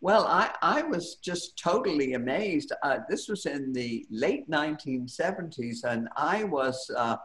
[0.00, 2.72] Well, I, I was just totally amazed.
[2.82, 7.16] Uh, this was in the late 1970s, and I was uh,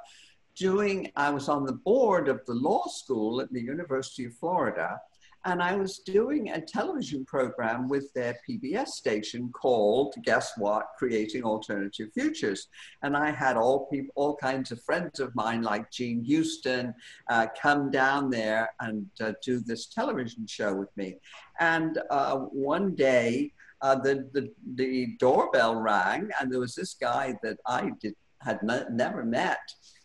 [0.55, 4.99] doing, I was on the board of the law school at the University of Florida
[5.45, 11.43] and I was doing a television program with their PBS station called, guess what, Creating
[11.43, 12.67] Alternative Futures.
[13.01, 16.93] And I had all people, all kinds of friends of mine like Jean Houston
[17.29, 21.15] uh, come down there and uh, do this television show with me.
[21.59, 23.51] And uh, one day,
[23.81, 28.59] uh, the, the, the doorbell rang, and there was this guy that I did, had
[28.63, 29.59] never met.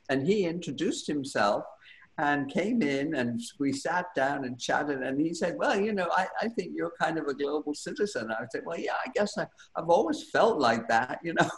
[0.08, 1.64] And he introduced himself
[2.18, 6.08] and came in and we sat down and chatted and he said well you know
[6.16, 8.30] i, I think you're kind of a global citizen.
[8.30, 11.50] I said well yeah i guess I, i've always felt like that you know?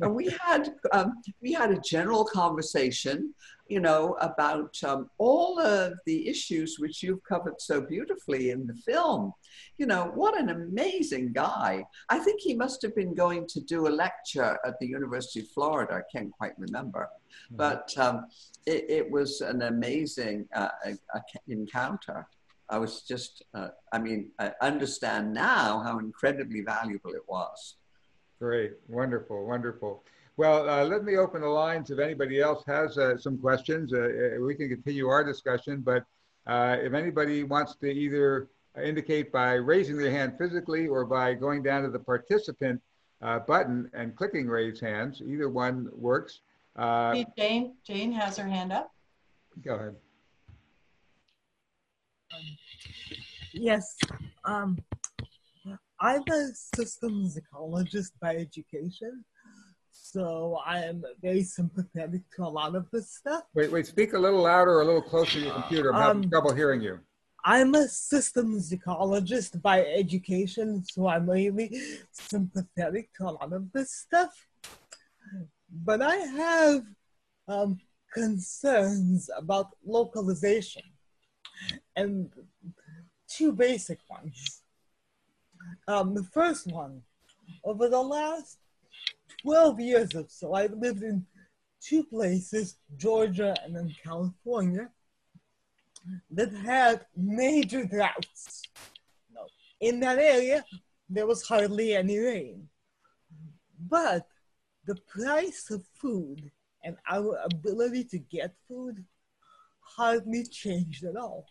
[0.00, 3.34] And we had um, we had a general conversation
[3.70, 8.74] you know about um, all of the issues which you've covered so beautifully in the
[8.74, 9.32] film.
[9.78, 11.84] You know what an amazing guy.
[12.08, 15.48] I think he must have been going to do a lecture at the university of
[15.48, 16.02] florida.
[16.02, 17.08] I can't quite remember.
[17.46, 17.56] Mm-hmm.
[17.56, 18.26] but um,
[18.66, 20.70] it, it, was an amazing uh,
[21.46, 22.26] encounter.
[22.68, 27.76] I was just uh, i mean i understand now how incredibly valuable it was.
[28.40, 30.02] Great, wonderful, wonderful.
[30.40, 33.92] Well, uh, let me open the lines if anybody else has uh, some questions.
[33.92, 36.02] Uh, uh we can continue our discussion, but
[36.46, 38.48] uh, if anybody wants to either
[38.82, 42.80] indicate by raising their hand physically or by going down to the participant
[43.20, 46.40] uh, button and clicking raise hands, either one works.
[47.36, 48.90] Jane, Jane has her hand up.
[49.62, 49.96] Go ahead.
[53.52, 53.94] yes.
[54.46, 54.78] Um,
[56.00, 59.22] I'm a systems ecologist by education,
[59.92, 63.44] so I am very sympathetic to a lot of this stuff.
[63.54, 65.94] Wait, wait, speak a little louder or a little closer to your computer.
[65.94, 67.00] I'm having um, trouble hearing you.
[67.44, 71.70] I'm a systems ecologist by education, so I'm really
[72.12, 74.46] sympathetic to a lot of this stuff.
[75.72, 76.82] But I have
[77.48, 77.78] um,
[78.12, 80.82] concerns about localization,
[81.96, 82.30] and
[83.28, 84.62] two basic ones.
[85.88, 87.02] Um, the first one,
[87.64, 88.58] over the last
[89.42, 91.24] 12 years or so, I lived in
[91.80, 94.90] two places, Georgia and then California,
[96.30, 98.62] that had major droughts.
[99.34, 99.46] No,
[99.80, 100.64] in that area,
[101.08, 102.68] there was hardly any rain.
[103.88, 104.26] But
[104.86, 106.50] the price of food
[106.84, 109.04] and our ability to get food
[109.80, 111.46] hardly changed at all.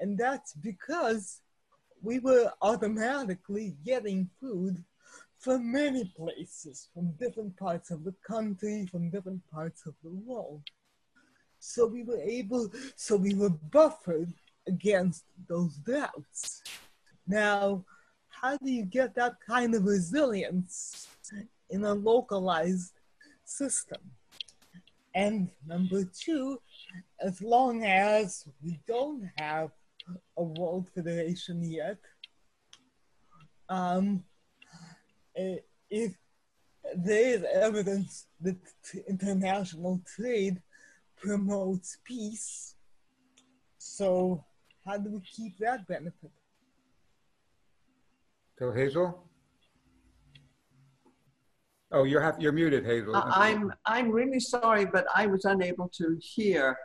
[0.00, 1.40] And that's because
[2.02, 4.84] we were automatically getting food
[5.38, 10.62] from many places, from different parts of the country, from different parts of the world.
[11.60, 14.32] So we were able, so we were buffered
[14.66, 16.62] against those droughts.
[17.26, 17.84] Now,
[18.28, 21.08] how do you get that kind of resilience
[21.70, 22.92] in a localized
[23.44, 24.00] system?
[25.14, 26.60] And number two,
[27.20, 29.70] as long as we don't have
[30.36, 31.98] a world federation yet,
[33.68, 34.22] um,
[35.90, 36.12] if
[36.94, 38.56] there is evidence that
[39.08, 40.60] international trade
[41.16, 42.74] promotes peace,
[43.78, 44.44] so
[44.86, 46.30] how do we keep that benefit?
[48.58, 49.24] So Hazel?
[51.90, 53.16] Oh, you're, have, you're muted, Hazel.
[53.16, 56.76] Uh, I'm, I'm really sorry, but I was unable to hear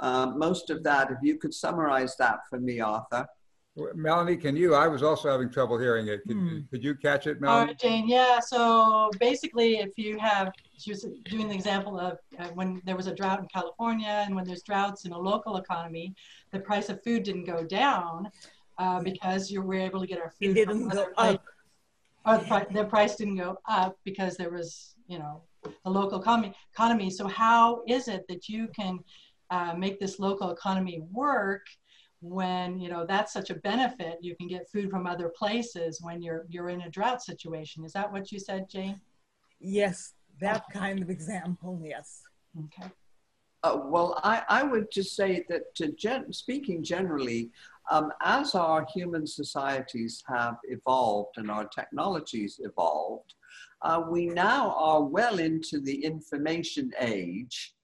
[0.00, 1.10] uh, most of that.
[1.10, 3.26] If you could summarize that for me, Arthur.
[3.94, 4.74] Melanie, can you?
[4.74, 6.22] I was also having trouble hearing it.
[6.26, 6.58] Could, hmm.
[6.70, 7.60] could you catch it, Melanie?
[7.60, 8.08] All right, Jane.
[8.08, 8.40] Yeah.
[8.40, 13.06] So basically, if you have, she was doing the example of uh, when there was
[13.06, 16.14] a drought in California, and when there's droughts in a local economy,
[16.52, 18.30] the price of food didn't go down
[18.78, 20.56] uh, because you were able to get our food.
[20.56, 21.42] It didn't go up.
[22.26, 25.42] Or the, the price didn't go up because there was, you know,
[25.84, 26.54] the local economy.
[26.72, 27.10] economy.
[27.10, 28.98] So how is it that you can
[29.50, 31.66] uh, make this local economy work?
[32.20, 36.20] When you know that's such a benefit you can get food from other places when
[36.20, 37.84] you're you're in a drought situation.
[37.84, 39.00] Is that what you said jane?
[39.58, 42.22] Yes that kind of example yes.
[42.58, 42.90] Okay.
[43.62, 47.50] Uh, well, I, I would just say that gen- speaking generally,
[47.90, 53.34] um, as our human societies have evolved and our technologies evolved,
[53.82, 57.74] uh, we now are well into the information age,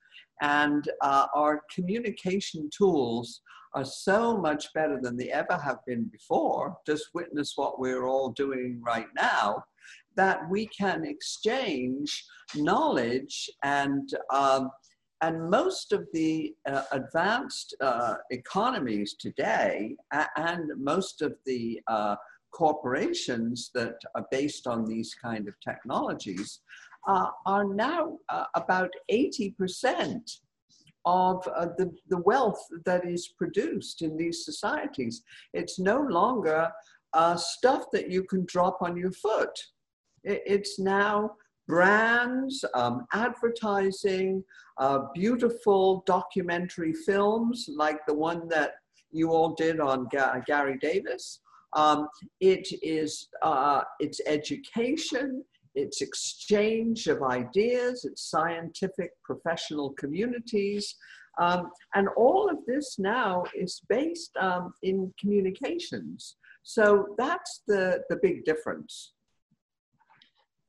[0.41, 3.43] and uh, our communication tools
[3.77, 6.77] are so much better than they ever have been before.
[6.87, 9.63] Just witness what we're all doing right now,
[10.17, 12.25] that we can exchange
[12.55, 14.71] knowledge and um,
[15.23, 19.97] and most of the uh, advanced uh, economies today
[20.37, 22.17] and most of the uh,
[22.53, 26.61] corporations that are based on these kind of technologies
[27.07, 30.39] uh, are now uh, about 80%
[31.07, 35.23] of uh, the, the wealth that is produced in these societies.
[35.55, 36.71] It's no longer
[37.13, 39.57] uh, stuff that you can drop on your foot.
[40.25, 41.31] It's now
[41.69, 44.43] brands, um, advertising,
[44.79, 48.73] uh, beautiful documentary films like the one that
[49.13, 51.41] you all did on Ga Gary Davis.
[51.75, 52.09] Um,
[52.41, 55.45] it is uh, it's education,
[55.77, 60.97] it's exchange of ideas, it's scientific professional communities.
[61.39, 66.37] Um, and all of this now is based um, in communications.
[66.63, 69.13] So that's the, the big difference.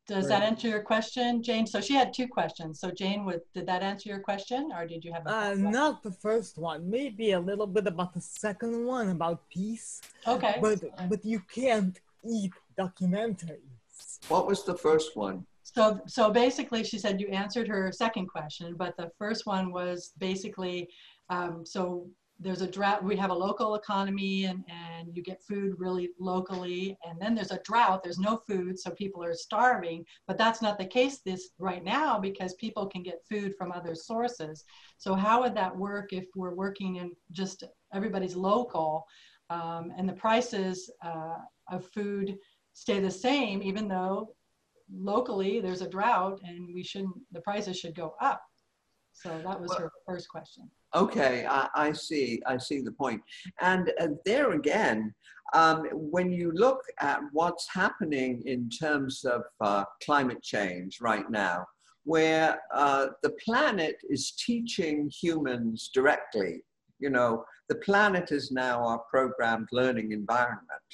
[0.07, 1.67] Does that answer your question, Jane?
[1.67, 2.79] So she had two questions.
[2.79, 6.01] So Jane, would, did that answer your question or did you have a uh, Not
[6.01, 9.99] the first one, maybe a little bit about the second one about peace.
[10.25, 10.59] Okay.
[10.61, 10.79] But,
[11.09, 12.53] but you can't eat
[14.27, 15.45] What was the first one?
[15.63, 20.13] So, so basically, she said you answered her second question, but the first one was
[20.17, 20.89] basically,
[21.29, 22.07] um, so
[22.39, 26.97] there's a drought, we have a local economy and, and you get food really locally.
[27.07, 30.05] And then there's a drought, there's no food, so people are starving.
[30.27, 33.95] But that's not the case this right now because people can get food from other
[33.95, 34.63] sources.
[34.97, 37.63] So how would that work if we're working in just
[37.93, 39.05] everybody's local
[39.49, 41.37] um, and the prices uh,
[41.71, 42.37] of food
[42.77, 44.35] stay the same, even though
[44.93, 48.41] locally there's a drought and we shouldn't, the prices should go up.
[49.13, 50.69] So that was well, her first question.
[50.93, 52.39] Okay, I, I, see.
[52.45, 53.19] I see the point.
[53.61, 55.11] And uh, there again,
[55.53, 61.65] um, when you look at what's happening in terms of uh, climate change right now,
[62.03, 66.63] where uh, the planet is teaching humans directly,
[66.99, 70.89] you know, the planet is now our programmed learning environment.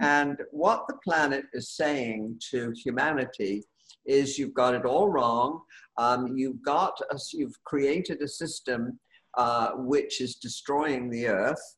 [0.00, 3.64] And what the planet is saying to humanity
[4.04, 5.62] is you've got it all wrong.
[5.98, 8.98] Um, you've got a, you've created a system
[9.36, 11.76] uh, which is destroying the earth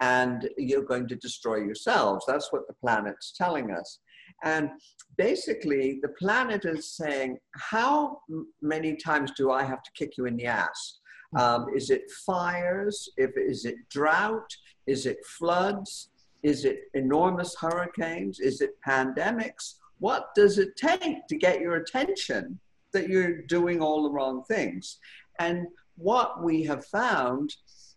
[0.00, 2.24] and you're going to destroy yourselves.
[2.26, 3.98] That's what the planet's telling us.
[4.44, 4.70] And
[5.16, 8.20] basically, the planet is saying, How
[8.62, 10.98] many times do I have to kick you in the ass?
[11.36, 13.08] Um, is it fires?
[13.16, 14.50] If, is it drought?
[14.86, 16.10] Is it floods?
[16.42, 18.40] Is it enormous hurricanes?
[18.40, 19.74] Is it pandemics?
[19.98, 22.58] What does it take to get your attention
[22.92, 24.98] that you're doing all the wrong things?
[25.38, 25.66] And
[25.96, 27.54] what we have found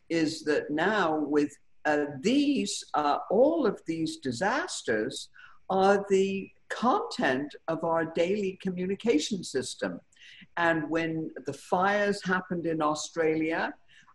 [0.09, 5.29] is that now with uh, these, uh, all of these disasters
[5.69, 9.99] are the content of our daily communication system.
[10.57, 13.73] And when the fires happened in Australia,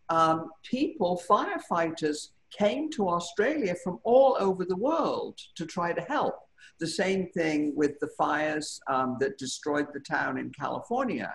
[0.09, 6.35] um, people, firefighters, came to Australia from all over the world to try to help.
[6.79, 11.35] The same thing with the fires um, that destroyed the town in California.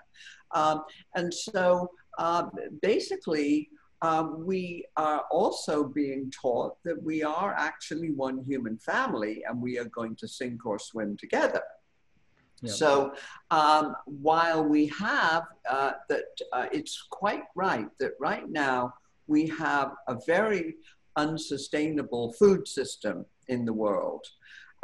[0.52, 0.84] Um,
[1.16, 2.50] and so uh,
[2.82, 3.70] basically,
[4.02, 9.78] um, we are also being taught that we are actually one human family and we
[9.78, 11.62] are going to sink or swim together.
[12.62, 12.72] Yeah.
[12.72, 13.14] So
[13.50, 18.94] um, while we have uh, that, uh, it's quite right that right now
[19.28, 20.76] we have a very
[21.16, 24.26] unsustainable food system in the world.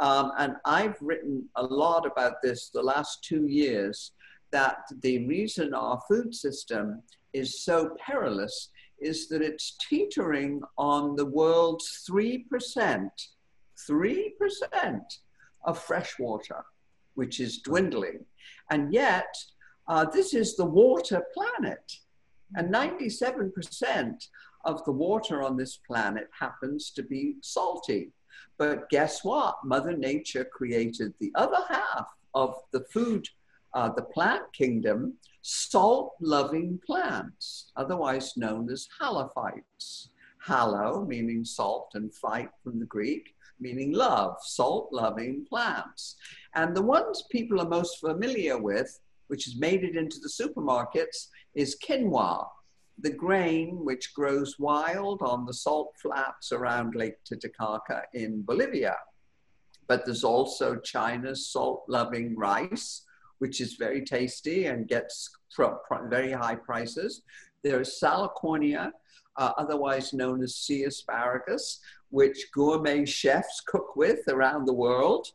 [0.00, 4.12] Um, and I've written a lot about this the last two years
[4.50, 7.02] that the reason our food system
[7.32, 8.70] is so perilous
[9.00, 13.10] is that it's teetering on the world's 3%,
[13.90, 15.00] 3%
[15.64, 16.64] of fresh water,
[17.14, 18.24] which is dwindling.
[18.70, 19.34] And yet,
[19.88, 21.92] uh, this is the water planet.
[22.54, 24.26] And 97%
[24.64, 28.12] of the water on this planet happens to be salty.
[28.58, 29.56] But guess what?
[29.64, 33.28] Mother Nature created the other half of the food,
[33.74, 40.08] uh, the plant kingdom, salt loving plants, otherwise known as halophytes.
[40.46, 46.16] Halo, meaning salt, and phyte from the Greek, meaning love, salt loving plants.
[46.54, 51.28] And the ones people are most familiar with, which has made it into the supermarkets,
[51.54, 52.46] is quinoa,
[53.00, 58.96] the grain which grows wild on the salt flats around Lake Titicaca in Bolivia.
[59.86, 63.04] But there's also China's salt loving rice,
[63.38, 65.30] which is very tasty and gets
[66.08, 67.22] very high prices.
[67.62, 68.92] There's Salicornia,
[69.36, 71.80] uh, otherwise known as sea asparagus,
[72.10, 75.28] which gourmet chefs cook with around the world.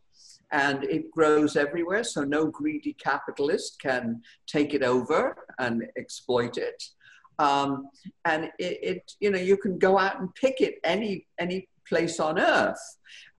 [0.52, 6.84] And it grows everywhere, so no greedy capitalist can take it over and exploit it.
[7.40, 7.90] Um,
[8.26, 12.20] and it, it, you know, you can go out and pick it any, any place
[12.20, 12.82] on earth.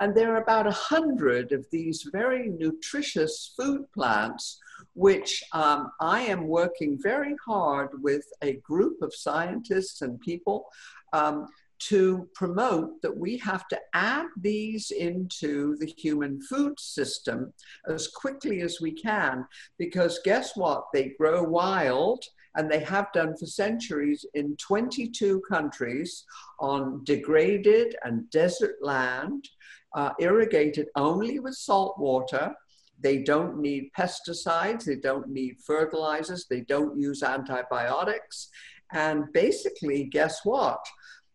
[0.00, 4.60] And there are about a hundred of these very nutritious food plants,
[4.94, 10.66] which um, I am working very hard with a group of scientists and people
[11.12, 11.46] um,
[11.80, 17.52] to promote that we have to add these into the human food system
[17.88, 19.44] as quickly as we can,
[19.78, 20.84] because guess what?
[20.92, 22.24] They grow wild
[22.56, 26.24] and they have done for centuries in 22 countries
[26.60, 29.48] on degraded and desert land,
[29.94, 32.54] uh, irrigated only with salt water.
[33.00, 38.48] They don't need pesticides, they don't need fertilizers, they don't use antibiotics.
[38.92, 40.84] And basically, guess what?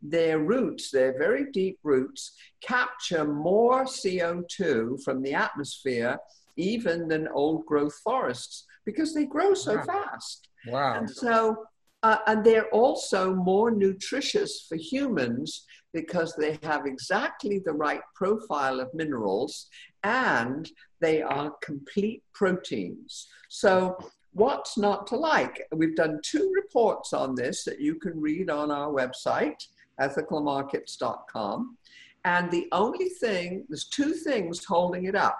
[0.01, 6.17] Their roots, their very deep roots, capture more CO2 from the atmosphere
[6.55, 10.48] even than old growth forests because they grow so fast.
[10.67, 10.97] Wow.
[10.97, 11.65] And so,
[12.03, 18.79] uh, and they're also more nutritious for humans because they have exactly the right profile
[18.79, 19.67] of minerals
[20.03, 23.27] and they are complete proteins.
[23.49, 23.97] So,
[24.33, 25.67] what's not to like?
[25.73, 29.65] We've done two reports on this that you can read on our website,
[29.99, 31.77] ethicalmarkets.com.
[32.25, 35.39] And the only thing, there's two things holding it up.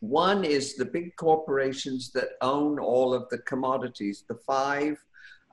[0.00, 4.96] One is the big corporations that own all of the commodities, the five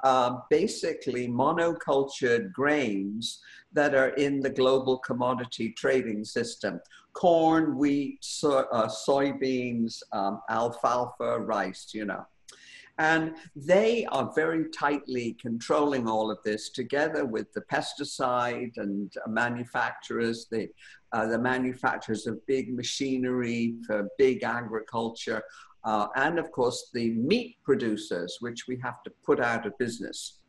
[0.04, 3.40] uh, basically monocultured grains
[3.74, 6.80] that are in the global commodity trading system
[7.14, 12.24] corn, wheat, so, uh, soybeans, um, alfalfa, rice, you know.
[13.00, 20.48] And they are very tightly controlling all of this together with the pesticide and manufacturers,
[20.50, 20.70] the,
[21.12, 25.44] uh, the manufacturers of big machinery for big agriculture,
[25.84, 30.40] uh, and of course the meat producers, which we have to put out of business.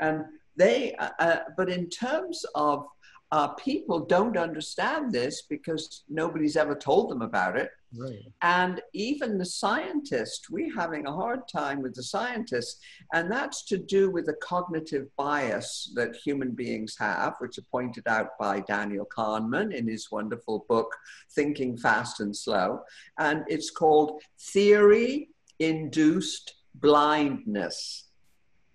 [0.00, 0.24] And
[0.56, 2.86] they, uh, uh but in terms of
[3.30, 7.70] uh, people don't understand this because nobody's ever told them about it.
[7.96, 8.22] Right.
[8.42, 12.80] And even the scientists, we're having a hard time with the scientists,
[13.14, 18.06] and that's to do with the cognitive bias that human beings have, which are pointed
[18.06, 20.94] out by Daniel Kahneman in his wonderful book,
[21.34, 22.80] Thinking Fast and Slow.
[23.18, 28.04] And it's called Theory Induced Blindness.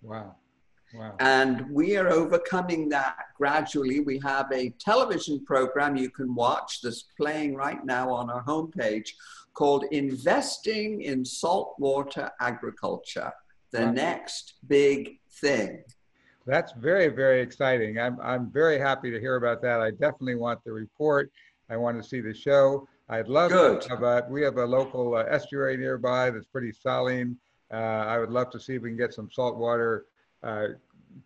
[0.02, 0.36] Wow.
[0.94, 1.16] Wow.
[1.18, 4.00] And we are overcoming that gradually.
[4.00, 9.10] We have a television program you can watch that's playing right now on our homepage
[9.54, 13.32] called Investing in Saltwater Agriculture,
[13.72, 13.92] the Wow.
[13.92, 15.82] next big thing.
[16.46, 17.98] That's very, very exciting.
[17.98, 19.80] I'm, I'm very happy to hear about that.
[19.80, 21.32] I definitely want the report.
[21.70, 22.86] I want to see the show.
[23.08, 23.80] I'd love Good.
[23.82, 27.36] to have a, we have a local uh, estuary nearby that's pretty saline.
[27.72, 30.04] Uh, I would love to see if we can get some saltwater
[30.44, 30.68] uh,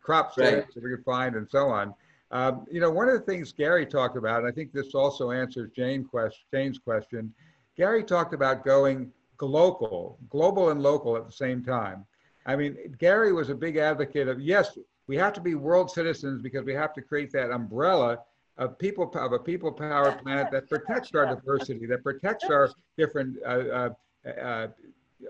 [0.00, 0.66] crops Right.
[0.74, 1.94] that we could find and so on.
[2.30, 5.30] Um, you know, one of the things Gary talked about, and I think this also
[5.30, 7.32] answers Jane quest, Jane's question.
[7.76, 12.04] Gary talked about going global, global and local at the same time.
[12.44, 16.42] I mean, Gary was a big advocate of yes, we have to be world citizens
[16.42, 18.18] because we have to create that umbrella
[18.58, 23.36] of people of a people power planet that protects our diversity, that protects our different
[23.46, 23.90] uh, uh,
[24.28, 24.66] uh,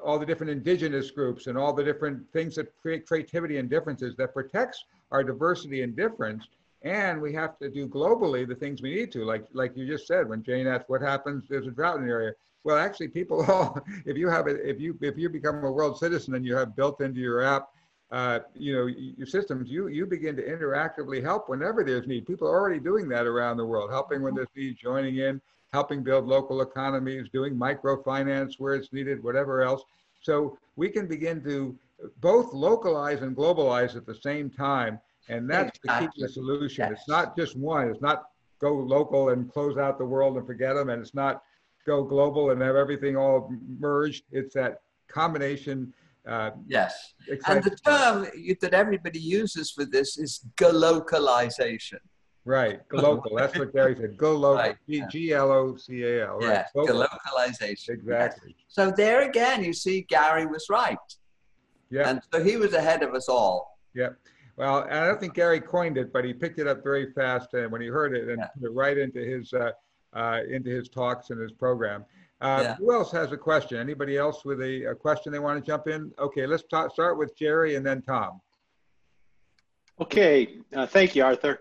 [0.04, 4.14] all the different indigenous groups and all the different things that create creativity and differences
[4.16, 6.46] that protects our diversity and difference.
[6.82, 10.06] And we have to do globally the things we need to, like like you just
[10.06, 12.32] said when Jane asked what happens there's a drought in the area.
[12.64, 15.98] Well, actually, people all if you have it if you if you become a world
[15.98, 17.70] citizen and you have built into your app,
[18.12, 22.26] uh, you know your systems, you you begin to interactively help whenever there's need.
[22.26, 25.40] People are already doing that around the world, helping when there's need, joining in,
[25.72, 29.82] helping build local economies, doing microfinance where it's needed, whatever else.
[30.22, 31.76] So we can begin to
[32.20, 35.00] both localize and globalize at the same time.
[35.28, 36.86] And that's the key to the solution.
[36.88, 37.00] Yes.
[37.00, 37.88] It's not just one.
[37.88, 38.24] It's not
[38.60, 40.88] go local and close out the world and forget them.
[40.88, 41.42] And it's not
[41.86, 44.24] go global and have everything all merged.
[44.32, 45.92] It's that combination.
[46.26, 47.14] Uh, Yes.
[47.46, 48.26] And the term
[48.60, 52.00] that everybody uses for this is glocalization.
[52.44, 53.36] Right, go local.
[53.36, 54.16] That's what Gary said.
[54.16, 54.56] Go local.
[54.56, 55.08] Right, G yeah.
[55.08, 56.36] G L O C A L.
[56.38, 56.48] Right.
[56.48, 57.04] Yes, Local.
[57.04, 57.90] glocalization.
[57.90, 58.56] Exactly.
[58.68, 60.96] So there again, you see, Gary was right.
[61.90, 62.08] Yeah.
[62.08, 63.78] And so he was ahead of us all.
[63.94, 64.10] Yeah.
[64.56, 67.70] Well, I don't think Gary coined it, but he picked it up very fast and
[67.70, 68.46] when he heard it and Yeah.
[68.48, 69.70] put it right into his uh,
[70.14, 72.04] uh, into his talks and his program.
[72.40, 72.74] Uh, Yeah.
[72.76, 73.78] Who else has a question?
[73.78, 76.12] Anybody else with a, a question they want to jump in?
[76.18, 78.40] Okay, let's ta- start with Jerry and then Tom.
[80.00, 81.60] Okay, uh, thank you, Arthur.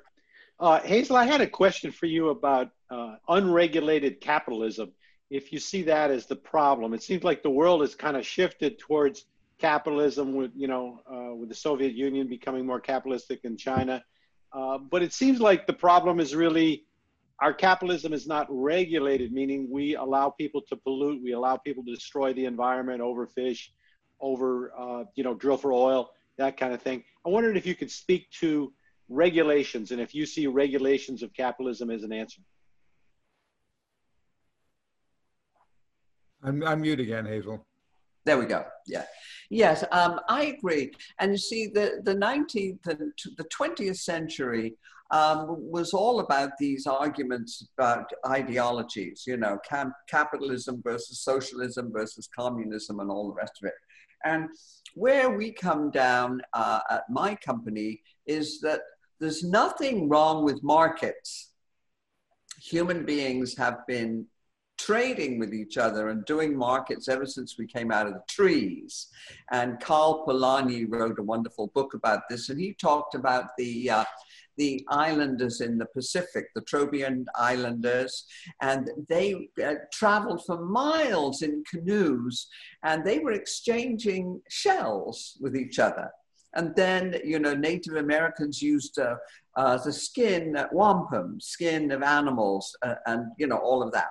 [0.60, 4.92] Uh, Hazel, I had a question for you about uh, unregulated capitalism.
[5.30, 8.26] If you see that as the problem, it seems like the world has kind of
[8.26, 9.26] shifted towards
[9.60, 14.04] capitalism with, you know, uh, with the Soviet Union becoming more capitalistic in China.
[14.52, 16.86] Uh, but it seems like the problem is really
[17.40, 21.94] our capitalism is not regulated, meaning we allow people to pollute, we allow people to
[21.94, 23.68] destroy the environment, overfish,
[24.20, 27.04] over, uh, you know, drill for oil, that kind of thing.
[27.26, 28.74] I wondered if you could speak to
[29.10, 32.42] regulations and if you see regulations of capitalism as an answer.
[36.44, 37.66] I'm, I'm mute again, Hazel.
[38.26, 38.66] There we go.
[38.86, 39.06] Yeah.
[39.50, 40.92] Yes, um, I agree.
[41.20, 44.76] And you see, the, the 19th and t- the 20th century
[45.12, 52.28] um, was all about these arguments about ideologies, you know, cam- capitalism versus socialism versus
[52.38, 53.74] communism and all the rest of it.
[54.26, 54.50] And
[54.96, 58.82] where we come down uh, at my company is that
[59.20, 61.52] there's nothing wrong with markets.
[62.62, 64.28] Human beings have been
[64.78, 69.08] trading with each other and doing markets ever since we came out of the trees.
[69.52, 74.06] And Karl Polanyi wrote a wonderful book about this, and he talked about the uh,
[74.58, 78.26] the islanders in the Pacific, the Trobriand Islanders,
[78.62, 82.48] and they uh, traveled for miles in canoes,
[82.84, 86.10] and they were exchanging shells with each other.
[86.58, 89.16] And then, you know, Native Americans used uh,
[89.56, 94.10] uh, the skin, uh, wampum, skin of animals, uh, and you know all of that.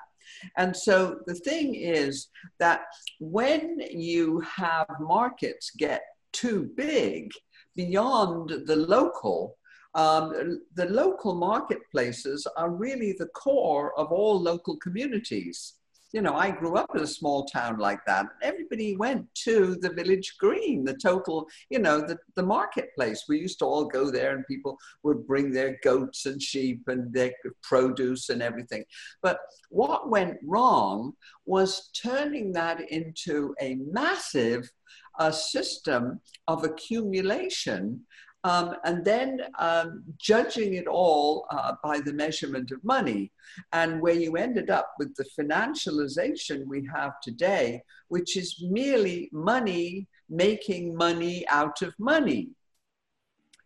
[0.57, 2.28] And so the thing is
[2.59, 2.82] that
[3.20, 7.30] when you have markets get too big
[7.74, 9.57] beyond the local,
[9.94, 15.74] um, the local marketplaces are really the core of all local communities.
[16.12, 18.26] You know, I grew up in a small town like that.
[18.42, 23.24] Everybody went to the village green, the total, you know, the, the marketplace.
[23.28, 27.12] We used to all go there and people would bring their goats and sheep and
[27.12, 27.32] their
[27.62, 28.84] produce and everything.
[29.22, 29.38] But
[29.70, 31.12] what went wrong
[31.44, 34.70] was turning that into a massive
[35.18, 38.04] uh, system of accumulation
[38.47, 43.32] Um, and then um, judging it all uh, by the measurement of money.
[43.72, 50.07] And where you ended up with the financialization we have today, which is merely money
[50.28, 52.51] making money out of money.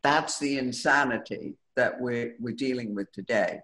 [0.02, 3.60] That's the insanity that we're, we're dealing with today.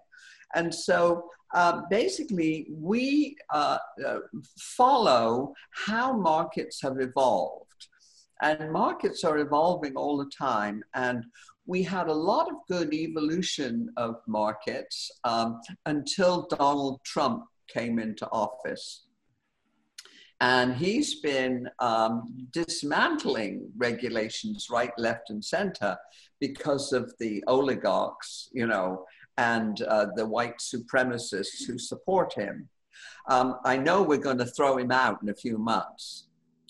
[0.53, 4.19] And so uh, basically, we uh, uh,
[4.57, 7.66] follow how markets have evolved.
[8.41, 10.83] And markets are evolving all the time.
[10.93, 11.25] And
[11.65, 18.27] we had a lot of good evolution of markets um, until Donald Trump came into
[18.29, 19.03] office.
[20.39, 25.97] And he's been um, dismantling regulations right, left, and center
[26.39, 29.05] because of the oligarchs, you know,
[29.37, 32.69] and uh, the white supremacists who support him.
[33.29, 36.26] Um, I know we're going to throw him out in a few months.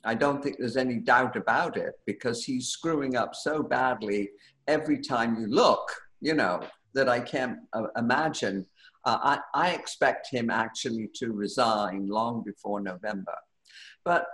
[0.08, 4.30] I don't think there's any doubt about it because he's screwing up so badly
[4.66, 5.92] every time you look,
[6.22, 6.62] you know,
[6.94, 8.66] that I can't uh, imagine.
[9.04, 13.36] Uh, I, I expect him actually to resign long before November.
[14.06, 14.28] But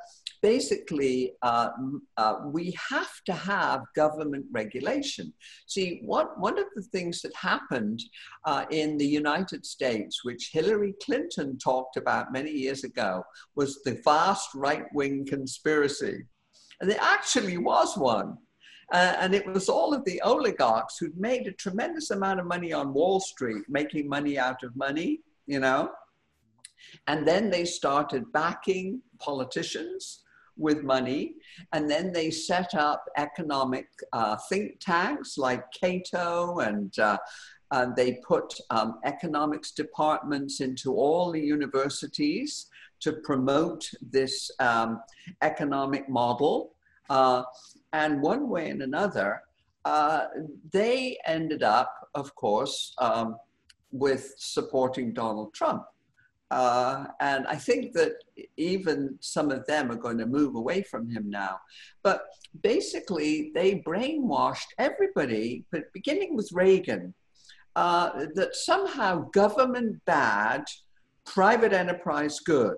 [0.43, 1.69] basically, uh,
[2.17, 5.33] uh, we have to have government regulation.
[5.67, 8.01] See, what, one of the things that happened
[8.45, 13.23] uh, in the United States, which Hillary Clinton talked about many years ago,
[13.55, 16.25] was the vast right wing conspiracy.
[16.81, 18.37] And there actually was one.
[18.91, 22.73] Uh, and it was all of the oligarchs who'd made a tremendous amount of money
[22.73, 25.89] on Wall Street, making money out of money, you know.
[27.07, 30.22] And then they started backing politicians
[30.57, 31.35] with money.
[31.71, 37.17] And then they set up economic uh, think tanks like Cato and uh,
[37.97, 42.67] they put um, economics departments into all the universities
[42.99, 45.01] to promote this um,
[45.41, 46.75] economic model.
[47.09, 47.43] Uh,
[47.91, 49.41] and one way and another,
[49.85, 50.25] uh,
[50.71, 53.35] they ended up, of course, um,
[53.91, 55.83] with supporting Donald Trump.
[56.53, 58.13] Uh, and I think that
[58.57, 61.57] even some of them are going to move away from him now.
[62.03, 62.25] But
[62.61, 67.15] basically, they brainwashed everybody, but beginning with Reagan,
[67.75, 70.65] uh, that somehow government bad,
[71.25, 72.77] private enterprise good.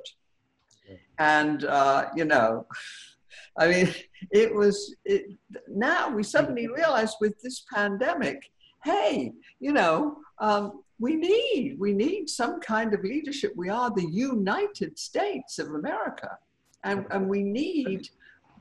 [1.20, 2.68] And, uh, you know,
[3.58, 3.94] I mean,
[4.32, 5.26] it was, it,
[5.68, 8.42] now we suddenly realize with this pandemic,
[8.86, 13.54] hey, you know, um, we need we need some kind of leadership.
[13.56, 16.38] We are the united states of america.
[16.84, 18.10] And, and we need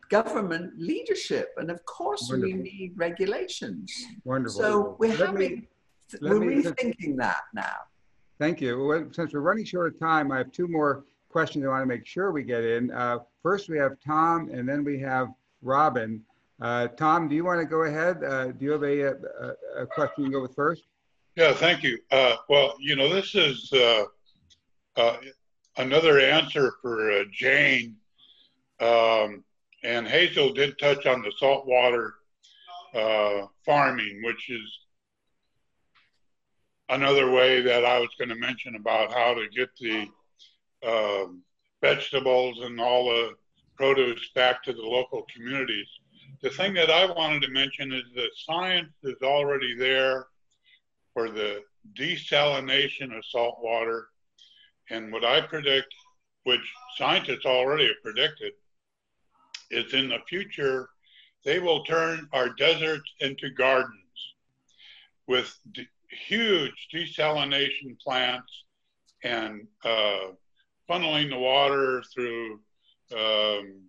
[0.09, 1.51] government leadership.
[1.59, 2.57] And of course Wonderful.
[2.57, 3.93] we need regulations.
[4.25, 4.61] Wonderful.
[4.61, 5.69] so we're let having me,
[6.23, 7.77] we're me, rethinking that now.
[8.39, 8.83] Thank you.
[8.85, 11.87] Well, since we're running short of time i have two more questions i want to
[11.87, 12.91] make sure we get in.
[12.91, 15.29] Uh, first we have tom and then we have
[15.63, 16.23] robin.
[16.61, 18.23] Uh, tom do you want to go ahead?
[18.25, 20.85] Uh, do you have a, a, a question you go with first
[21.37, 21.99] yeah, thank you.
[22.11, 24.05] Uh, well, you know, this is uh,
[24.97, 25.17] uh,
[25.77, 27.97] another answer for uh, Jane.
[28.81, 29.45] Um,
[29.83, 32.15] and Hazel did touch on the saltwater
[32.95, 34.79] uh, farming, which is
[36.89, 40.09] another way that I was going to mention about how to get the
[40.87, 41.43] um,
[41.83, 43.35] vegetables and all the
[43.77, 45.89] produce back to the local communities.
[46.43, 50.27] The thing that I wanted to mention is that science is already there
[51.15, 51.63] for the
[51.97, 54.09] desalination of salt water.
[54.91, 55.95] And what I predict,
[56.43, 56.61] which
[56.99, 58.53] scientists already have predicted,
[59.71, 60.91] is in the future,
[61.45, 63.95] they will turn our deserts into gardens
[65.27, 65.57] with
[66.09, 68.53] huge desalination plants
[69.23, 70.33] and uh,
[70.89, 72.61] funneling the water through
[73.17, 73.81] um,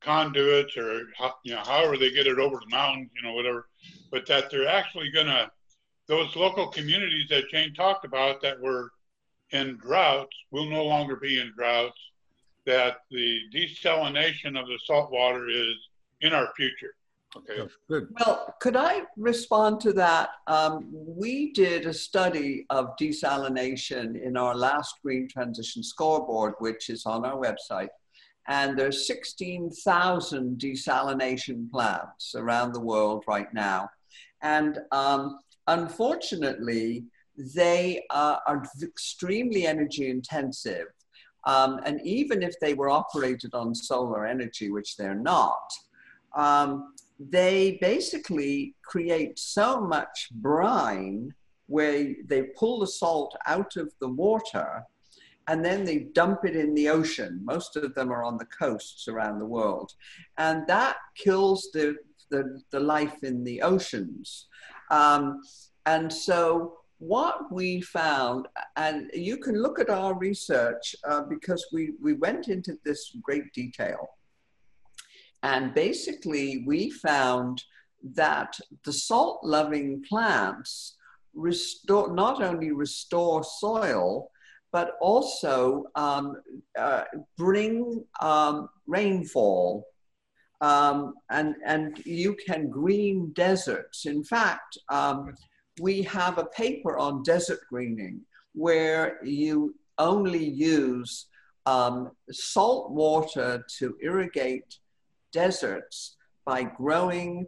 [0.00, 1.02] conduits or
[1.44, 3.68] you know however they get it over the mountains, you know whatever,
[4.10, 5.50] but that they're actually going to
[6.10, 8.90] those local communities that Jane talked about that were
[9.52, 11.98] in droughts will no longer be in droughts,
[12.66, 15.74] that the desalination of the salt water is
[16.20, 16.94] in our future.
[17.36, 17.70] Okay.
[17.88, 18.08] Good.
[18.18, 20.30] Well, could I respond to that?
[20.48, 27.06] Um, we did a study of desalination in our last Green Transition Scoreboard, which is
[27.06, 27.90] on our website.
[28.48, 33.88] And there's 16,000 desalination plants around the world right now.
[34.42, 35.38] And um,
[35.70, 37.04] Unfortunately,
[37.36, 40.88] they uh, are extremely energy intensive.
[41.46, 45.72] Um, and even if they were operated on solar energy, which they're not,
[46.36, 51.32] um, they basically create so much brine
[51.66, 54.82] where they pull the salt out of the water
[55.46, 57.40] and then they dump it in the ocean.
[57.44, 59.92] Most of them are on the coasts around the world.
[60.36, 61.96] And that kills the
[62.30, 64.46] the, the life in the oceans.
[64.90, 65.40] Um,
[65.86, 71.92] and so what we found, and you can look at our research uh, because we,
[72.00, 74.08] we went into this great detail.
[75.42, 77.62] And basically, we found
[78.14, 80.96] that the salt loving plants
[81.34, 84.30] restore, not only restore soil,
[84.72, 86.36] but also um,
[86.78, 87.04] uh,
[87.36, 89.86] bring um, rainfall.
[90.60, 94.06] Um, and, and you can green deserts.
[94.06, 95.34] In fact, um,
[95.80, 98.20] we have a paper on desert greening
[98.54, 101.26] where you only use
[101.66, 104.78] um, salt water to irrigate
[105.32, 107.46] deserts by growing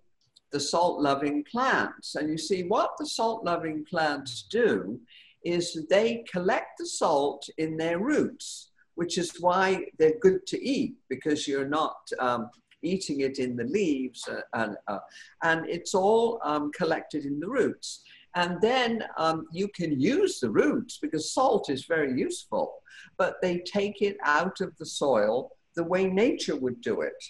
[0.53, 2.15] the salt loving plants.
[2.15, 5.01] And you see, what the salt loving plants do
[5.45, 10.95] is they collect the salt in their roots, which is why they're good to eat
[11.09, 12.51] because you're not um,
[12.83, 14.99] eating it in the leaves uh, and, uh,
[15.43, 18.03] and it's all um, collected in the roots.
[18.35, 22.74] And then um, you can use the roots because salt is very useful,
[23.18, 27.22] but they take it out of the soil the way nature would do it.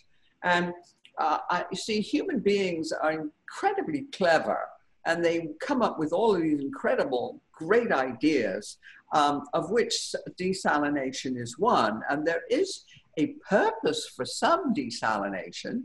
[0.44, 0.72] And
[1.18, 4.58] uh, I, you see, human beings are incredibly clever
[5.06, 8.78] and they come up with all of these incredible, great ideas,
[9.12, 12.02] um, of which desalination is one.
[12.08, 12.84] And there is
[13.18, 15.84] a purpose for some desalination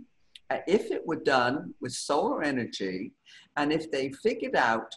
[0.50, 3.12] uh, if it were done with solar energy
[3.58, 4.94] and if they figured out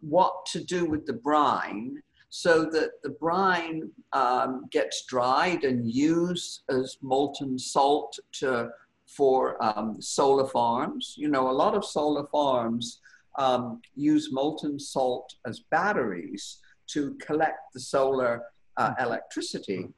[0.00, 1.96] what to do with the brine
[2.28, 8.68] so that the brine um, gets dried and used as molten salt to
[9.06, 11.14] for um, solar farms.
[11.16, 13.00] You know, a lot of solar farms
[13.38, 16.58] um, use molten salt as batteries
[16.88, 18.42] to collect the solar
[18.76, 19.88] uh, electricity.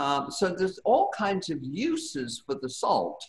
[0.00, 3.22] Um, so there's all kinds of uses for the salt.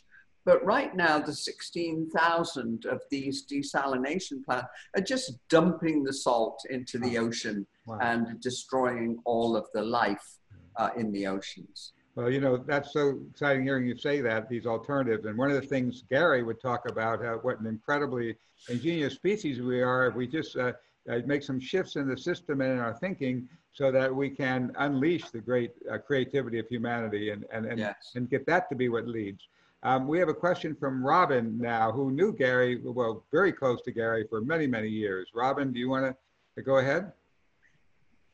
[0.46, 6.98] But right now, the 16,000 of these desalination plants are just dumping the salt into
[6.98, 8.00] the ocean wow.
[8.02, 10.40] and destroying all of the life
[10.78, 11.92] uh, in the oceans.
[12.16, 15.26] Well, you know, that's so exciting hearing you say that, these alternatives.
[15.26, 18.36] And one of the things Gary would talk about, uh, what an incredibly
[18.70, 20.72] ingenious species we are if we just uh,
[21.10, 24.72] uh, make some shifts in the system and in our thinking so that we can
[24.80, 28.12] unleash the great uh, creativity of humanity and, and, and, yes.
[28.16, 29.48] and get that to be what leads.
[29.84, 33.92] Um, we have a question from Robin now, who knew Gary, well, very close to
[33.92, 35.30] Gary for many, many years.
[35.34, 36.16] Robin, do you want
[36.56, 37.12] to go ahead?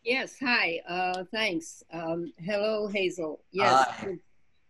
[0.04, 1.84] Yes, hi, uh, thanks.
[1.94, 3.42] Um, hello, Hazel.
[3.52, 4.18] Yes, hi.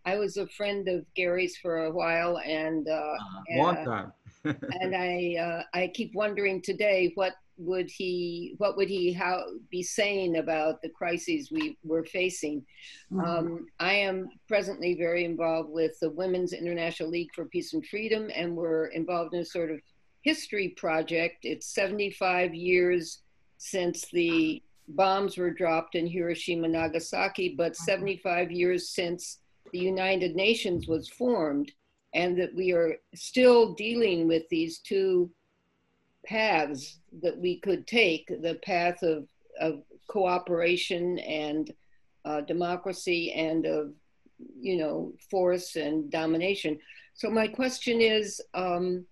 [0.04, 3.16] I was a friend of Gary's for a while and, uh, uh,
[3.56, 4.12] long time.
[4.44, 9.82] and I, uh, I keep wondering today, what would he, what would he how, be
[9.82, 12.64] saying about the crises we were facing?
[13.12, 13.20] Mm-hmm.
[13.20, 18.30] Um, I am presently very involved with the Women's International League for Peace and Freedom,
[18.34, 19.80] and we're involved in a sort of
[20.22, 21.38] history project.
[21.44, 23.22] It's 75 years
[23.58, 27.84] since the bombs were dropped in Hiroshima, Nagasaki, but uh-huh.
[27.84, 29.38] 75 years since
[29.72, 31.72] the United Nations was formed,
[32.14, 35.30] and that we are still dealing with these two
[36.28, 39.26] paths that we could take the path of,
[39.60, 41.72] of cooperation and
[42.24, 43.92] uh, democracy and of
[44.60, 46.78] you know force and domination
[47.14, 49.04] so my question is um,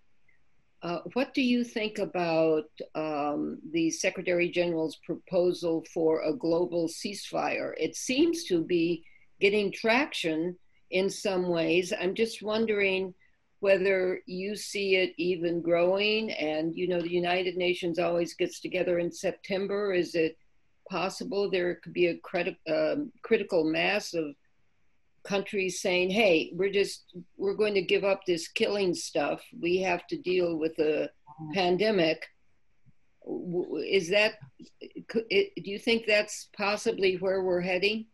[0.82, 2.64] uh, what do you think about
[2.94, 7.72] um, the Secretary General's proposal for a global ceasefire?
[7.76, 9.02] It seems to be
[9.40, 10.56] getting traction
[10.92, 11.92] in some ways.
[11.98, 13.14] I'm just wondering
[13.66, 16.30] whether you see it even growing.
[16.30, 19.92] And, you know, the United Nations always gets together in September.
[19.92, 20.38] Is it
[20.88, 24.26] possible there could be a criti- um, critical mass of
[25.24, 26.98] countries saying, "Hey, we're just
[27.36, 29.40] we're going to give up this killing stuff.
[29.66, 31.10] We have to deal with a
[31.52, 32.20] pandemic."
[33.98, 34.34] Is that?
[35.10, 38.06] Do you think that's possibly where we're heading?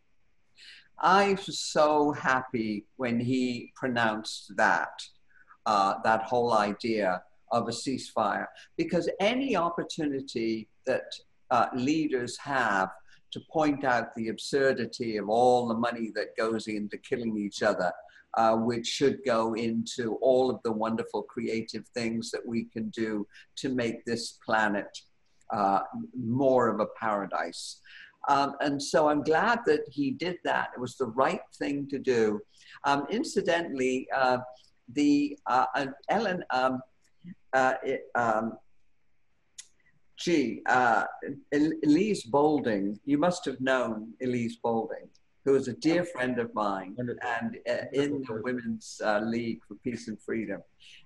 [0.97, 4.95] I was so happy when he pronounced that
[5.65, 8.47] uh, that whole idea of a ceasefire
[8.77, 11.05] because any opportunity that
[11.51, 12.89] uh, leaders have
[13.31, 17.91] to point out the absurdity of all the money that goes into killing each other,
[18.37, 23.25] uh, which should go into all of the wonderful creative things that we can do
[23.55, 24.97] to make this planet
[25.51, 25.79] uh,
[26.15, 27.81] more of a paradise.
[28.29, 30.69] Um, and so I'm glad that he did that.
[30.75, 32.39] It was the right thing to do.
[32.85, 34.37] Um, incidentally, uh,
[34.91, 35.65] the uh,
[36.09, 36.81] Ellen, um,
[37.53, 37.73] uh,
[38.15, 38.57] um,
[40.17, 41.05] gee, uh,
[41.51, 45.07] Elise Boulding, you must have known Elise Boulding.
[45.45, 47.29] who is a dear friend of mine Wonderful.
[47.37, 48.41] and uh, in the.
[48.43, 50.61] Women's uh, League for Peace and Freedom.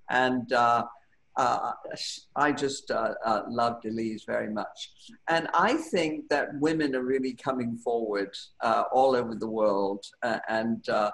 [0.10, 0.84] And uh,
[1.36, 1.72] uh,
[2.36, 4.92] I just uh, uh, love Delise very much.
[5.28, 8.30] And I think that women are really coming forward
[8.62, 10.04] uh, all over the world.
[10.24, 11.12] Uh, and uh,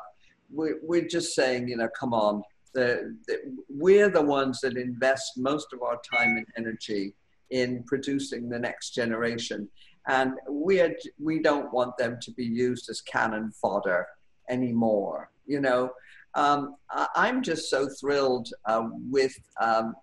[0.51, 2.43] we're, we're just saying, you know, come on.
[2.73, 7.15] The, the, we're the ones that invest most of our time and energy
[7.49, 9.69] in producing the next generation.
[10.07, 14.07] And we, are, we don't want them to be used as cannon fodder
[14.49, 15.29] anymore.
[15.45, 15.91] You know,
[16.35, 19.93] um, I, I'm just so thrilled uh, with, um,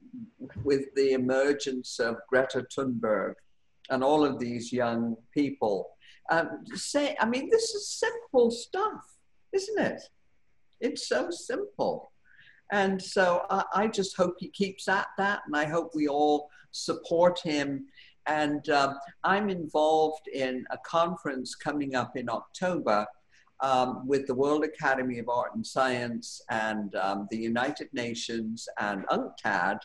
[0.63, 3.35] with the emergence of Greta Thunberg
[3.91, 5.89] and all of these young people.
[6.31, 9.03] Um, say, I mean, this is simple stuff,
[9.53, 10.01] isn't it?
[10.81, 12.10] It's so simple.
[12.73, 16.51] And so I, I just hope he keeps at that, and I hope we all
[16.71, 17.87] support him.
[18.27, 23.07] And um, I'm involved in a conference coming up in October
[23.61, 29.05] um, with the World Academy of Art and Science and um, the United Nations and
[29.09, 29.79] UNCTAD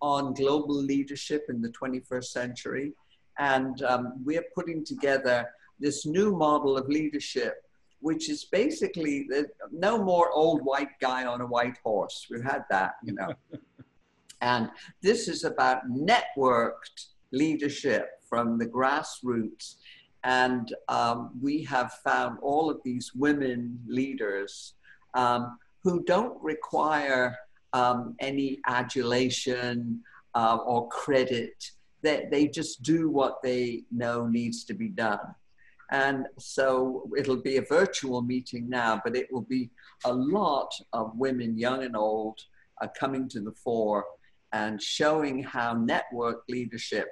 [0.00, 2.92] on global leadership in the 21st century.
[3.38, 5.48] And um, we're putting together
[5.80, 7.62] this new model of leadership,
[8.04, 12.26] which is basically the, no more old white guy on a white horse.
[12.30, 13.32] We've had that, you know.
[14.42, 14.68] and
[15.00, 19.76] this is about networked leadership from the grassroots
[20.22, 24.74] and um, we have found all of these women leaders
[25.14, 27.34] um, who don't require
[27.72, 30.02] um, any adulation
[30.34, 31.70] uh, or credit.
[32.02, 35.34] They, they just do what they know needs to be done.
[35.90, 39.70] And so it'll be a virtual meeting now, but it will be
[40.04, 42.38] a lot of women, young and old,
[42.80, 44.04] uh, coming to the fore
[44.52, 47.08] and showing how network leadership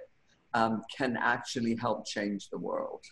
[0.54, 3.02] um, can actually help change the world.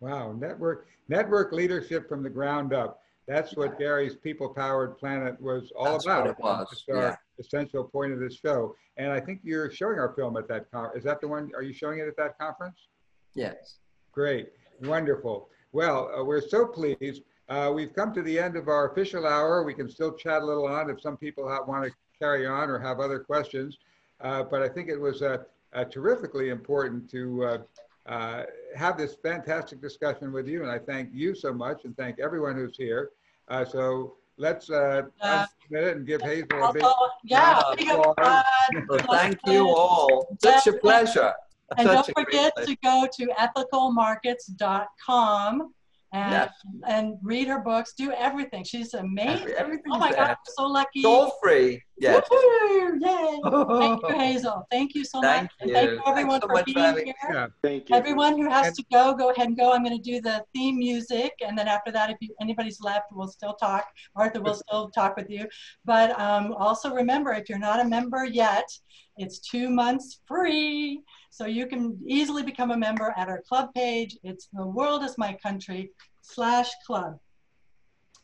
[0.00, 3.00] Wow, network network leadership from the ground up.
[3.28, 6.24] That's what Gary's People Powered Planet was all That's about.
[6.24, 8.74] what it was, It's our essential point of this show.
[8.96, 10.90] And I think you're showing our film at that con.
[10.96, 11.50] Is that the one?
[11.54, 12.88] Are you showing it at that conference?
[13.34, 13.78] Yes.
[14.10, 14.48] Great,
[14.82, 15.48] wonderful.
[15.72, 17.22] Well, uh, we're so pleased.
[17.48, 19.62] Uh, we've come to the end of our official hour.
[19.62, 22.78] We can still chat a little on if some people want to carry on or
[22.78, 23.78] have other questions.
[24.20, 25.38] Uh, but I think it was uh,
[25.72, 27.58] uh, terrifically important to uh,
[28.06, 28.44] uh,
[28.76, 30.62] have this fantastic discussion with you.
[30.62, 33.10] And I thank you so much and thank everyone who's here.
[33.48, 36.82] Uh, so let's uh, Uh, minute and give Hazel a big
[37.24, 38.14] yeah, round of applause.
[38.18, 38.44] applaud.
[38.88, 40.36] Well, thank you all.
[40.42, 41.32] Such a pleasure.
[41.78, 45.72] And don't Such a great forget to go to ethicalmarkets.com
[46.14, 46.52] and, Yes.
[46.86, 48.64] and read her books, do everything.
[48.64, 49.44] She's amazing.
[49.44, 50.28] Every- everything's Oh my God.
[50.30, 50.98] I'm so lucky.
[50.98, 51.80] It's all free.
[51.98, 52.22] Yes.
[52.30, 53.40] Woo-hoo, Yay.
[53.80, 54.66] Thank you, Hazel.
[54.70, 55.52] Thank you so Thank much.
[55.60, 55.94] And thank you.
[55.96, 57.14] you everyone so for much for being here.
[57.32, 57.46] Yeah.
[57.62, 57.96] Thank you.
[57.96, 59.72] Everyone who has And- to go, go ahead and go.
[59.72, 63.06] I'm going to do the theme music, and then after that, if you, anybody's left,
[63.12, 63.86] we'll still talk.
[64.14, 65.46] Arthur will still talk with you.
[65.86, 68.68] But um, also remember, if you're not a member yet,
[69.16, 71.00] it's two months free,
[71.32, 74.18] so you can easily become a member at our club page.
[74.22, 77.18] It's the world is my country slash club.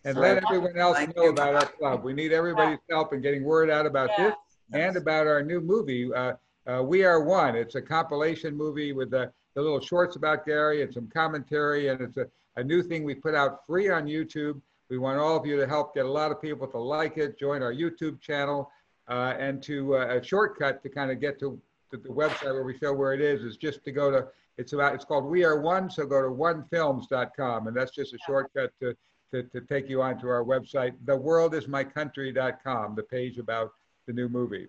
[0.04, 1.30] And So- let everyone else know you.
[1.30, 2.04] about our club.
[2.04, 4.34] We need everybody's help in getting word out about this
[4.74, 6.34] and about our new movie, uh,
[6.66, 7.56] uh, We Are One.
[7.56, 12.02] It's a compilation movie with the, the little shorts about Gary and some commentary, and
[12.02, 14.60] it's a, a new thing we put out free on YouTube.
[14.90, 17.38] We want all of you to help get a lot of people to like it,
[17.38, 18.70] join our YouTube channel,
[19.08, 21.58] uh, and to uh, a shortcut to kind of get to,
[21.90, 24.28] to the website where we show where it is is just to go to.
[24.56, 24.94] It's about.
[24.94, 25.88] It's called We Are One.
[25.90, 28.96] So go to onefilms.com, and that's just a shortcut to
[29.32, 33.72] to, to take you onto our website, theworldismycountry.com, the page about
[34.06, 34.68] the new movie.